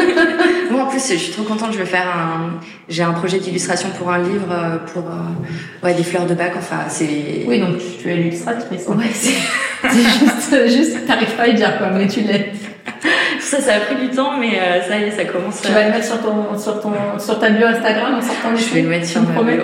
Moi, 0.69 0.83
en 0.83 0.85
plus, 0.85 0.99
je 0.99 1.15
suis 1.15 1.31
trop 1.31 1.41
contente. 1.41 1.73
Je 1.73 1.79
veux 1.79 1.85
faire 1.85 2.07
un, 2.07 2.59
j'ai 2.89 3.01
un 3.01 3.13
projet 3.13 3.39
d'illustration 3.39 3.89
pour 3.97 4.11
un 4.11 4.19
livre 4.19 4.51
euh, 4.51 4.77
pour 4.93 5.01
euh, 5.07 5.83
ouais 5.83 5.95
des 5.95 6.03
fleurs 6.03 6.27
de 6.27 6.35
bac. 6.35 6.53
Enfin, 6.55 6.81
c'est. 6.89 7.43
Oui, 7.47 7.59
donc 7.59 7.77
tu 7.99 8.11
es 8.11 8.27
illustratrice. 8.27 8.85
Ouais, 8.87 9.05
c'est. 9.15 9.89
juste, 9.89 10.77
juste, 10.77 11.07
t'arrives 11.07 11.35
pas 11.35 11.45
à 11.45 11.49
dire 11.53 11.75
quoi, 11.79 11.89
mais 11.89 12.07
tu 12.07 12.21
l'es. 12.21 12.51
Ça, 13.51 13.61
ça 13.61 13.75
a 13.75 13.79
pris 13.79 13.95
du 13.95 14.09
temps, 14.09 14.35
mais 14.37 14.59
euh, 14.59 14.81
ça 14.81 14.97
y 14.97 15.03
est, 15.03 15.11
ça 15.11 15.23
commence. 15.23 15.61
Tu 15.61 15.71
vas 15.71 15.85
le 15.85 15.91
mettre 15.91 16.03
sur 16.03 16.19
ton, 16.21 16.57
sur 16.59 16.81
ton, 16.81 16.91
sur 17.17 17.39
ta 17.39 17.49
bio 17.49 17.65
Instagram 17.67 18.15
en 18.15 18.21
sortant 18.21 18.53
Je 18.53 18.73
vais 18.73 18.81
le 18.81 18.89
mettre 18.89 19.05
sur 19.05 19.21
ma 19.21 19.41
bio. 19.41 19.61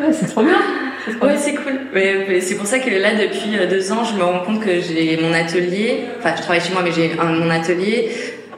ouais, 0.00 0.12
c'est 0.12 0.26
trop 0.26 0.42
bien. 0.42 0.60
Ouais, 1.20 1.36
c'est 1.36 1.56
cool. 1.56 1.80
Mais, 1.92 2.40
c'est 2.40 2.54
pour 2.54 2.66
ça 2.66 2.78
que 2.78 2.88
là, 2.88 3.14
depuis 3.14 3.58
euh, 3.58 3.66
deux 3.66 3.90
ans, 3.90 4.04
je 4.04 4.14
me 4.14 4.22
rends 4.22 4.44
compte 4.44 4.60
que 4.60 4.80
j'ai 4.80 5.18
mon 5.20 5.32
atelier. 5.34 6.04
Enfin, 6.20 6.34
je 6.36 6.42
travaille 6.42 6.60
chez 6.60 6.72
moi, 6.72 6.82
mais 6.84 6.92
j'ai 6.92 7.10
mon 7.16 7.50
atelier. 7.50 8.12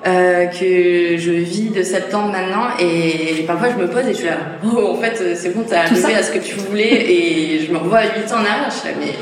Euh, 0.07 0.47
que 0.47 1.16
je 1.16 1.31
vis 1.31 1.71
de 1.71 1.83
septembre 1.83 2.33
maintenant 2.33 2.71
et 2.81 3.45
parfois 3.47 3.69
je 3.71 3.76
me 3.81 3.87
pose 3.87 4.04
et 4.09 4.12
je 4.12 4.16
suis 4.16 4.26
là 4.26 4.38
oh 4.64 4.97
en 4.97 5.00
fait 5.00 5.37
c'est 5.37 5.50
bon 5.50 5.62
t'as 5.62 5.83
arrivé 5.83 6.16
à 6.16 6.25
ce 6.25 6.33
que 6.33 6.40
tu 6.40 6.57
voulais 6.57 7.09
et 7.09 7.61
je 7.64 7.71
me 7.71 7.78
revois 7.78 7.99
à 7.99 8.07
8 8.07 8.33
ans 8.33 8.38
en 8.38 8.45
arrière 8.45 8.69
je 8.69 8.78
suis 8.78 8.88
là 8.88 8.95
mais 8.99 9.12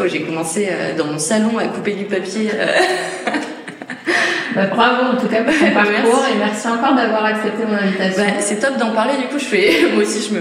oh 0.00 0.08
j'ai 0.08 0.22
commencé 0.22 0.68
euh, 0.70 0.96
dans 0.96 1.06
mon 1.06 1.18
salon 1.18 1.58
à 1.58 1.64
couper 1.66 1.92
du 1.92 2.04
papier 2.04 2.50
Bah, 4.54 4.66
bravo 4.66 5.12
en 5.12 5.16
tout 5.16 5.28
cas 5.28 5.42
pour 5.44 5.54
ton 5.54 5.70
parcours 5.70 6.24
et 6.28 6.36
merci 6.36 6.66
encore 6.66 6.94
d'avoir 6.94 7.24
accepté 7.24 7.64
mon 7.64 7.76
invitation. 7.76 8.24
Bah, 8.24 8.40
c'est 8.40 8.58
top 8.58 8.76
d'en 8.78 8.90
parler, 8.90 9.12
du 9.16 9.28
coup 9.28 9.38
je 9.38 9.44
fais, 9.44 9.86
moi 9.94 10.02
aussi 10.02 10.28
je 10.28 10.34
me, 10.34 10.40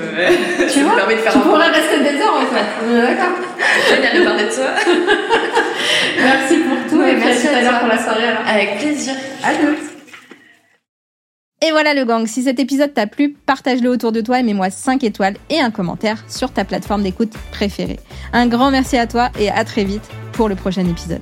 tu 0.68 0.80
vois, 0.84 0.96
permets 0.96 1.16
de 1.16 1.20
faire 1.20 1.34
Tu 1.34 1.40
pourrais 1.40 1.68
rester 1.68 2.00
des 2.00 2.20
heures 2.20 2.42
en 2.42 2.46
fait. 2.48 2.92
D'accord. 2.92 3.38
Génial 3.88 4.20
de 4.20 4.26
parler 4.26 4.44
de 4.46 4.50
toi. 4.50 4.66
merci 6.24 6.56
pour 6.58 6.90
tout 6.90 7.04
et 7.04 7.16
merci 7.16 7.48
à, 7.50 7.76
à 7.76 7.80
pour 7.80 7.88
la 7.88 7.98
soirée 7.98 8.28
alors. 8.30 8.42
Avec 8.52 8.80
plaisir. 8.80 9.14
À 9.44 9.50
Et 11.70 11.72
voilà 11.72 11.94
le 11.94 12.04
gang, 12.04 12.26
si 12.26 12.42
cet 12.42 12.60
épisode 12.60 12.96
t'a 12.96 13.06
plu, 13.06 13.36
partage-le 13.46 13.92
autour 13.92 14.12
de 14.12 14.22
toi 14.22 14.40
et 14.40 14.44
mets-moi 14.44 14.72
5 14.72 15.04
étoiles 15.04 15.36
et 15.52 15.60
un 15.60 15.70
commentaire 15.70 16.24
sur 16.28 16.52
ta 16.52 16.66
plateforme 16.66 17.04
d'écoute 17.04 17.32
préférée. 17.52 18.00
Un 18.34 18.48
grand 18.48 18.72
merci 18.72 18.98
à 18.98 19.06
toi 19.06 19.30
et 19.40 19.52
à 19.52 19.64
très 19.66 19.84
vite 19.84 20.10
pour 20.34 20.50
le 20.50 20.56
prochain 20.56 20.88
épisode. 20.88 21.22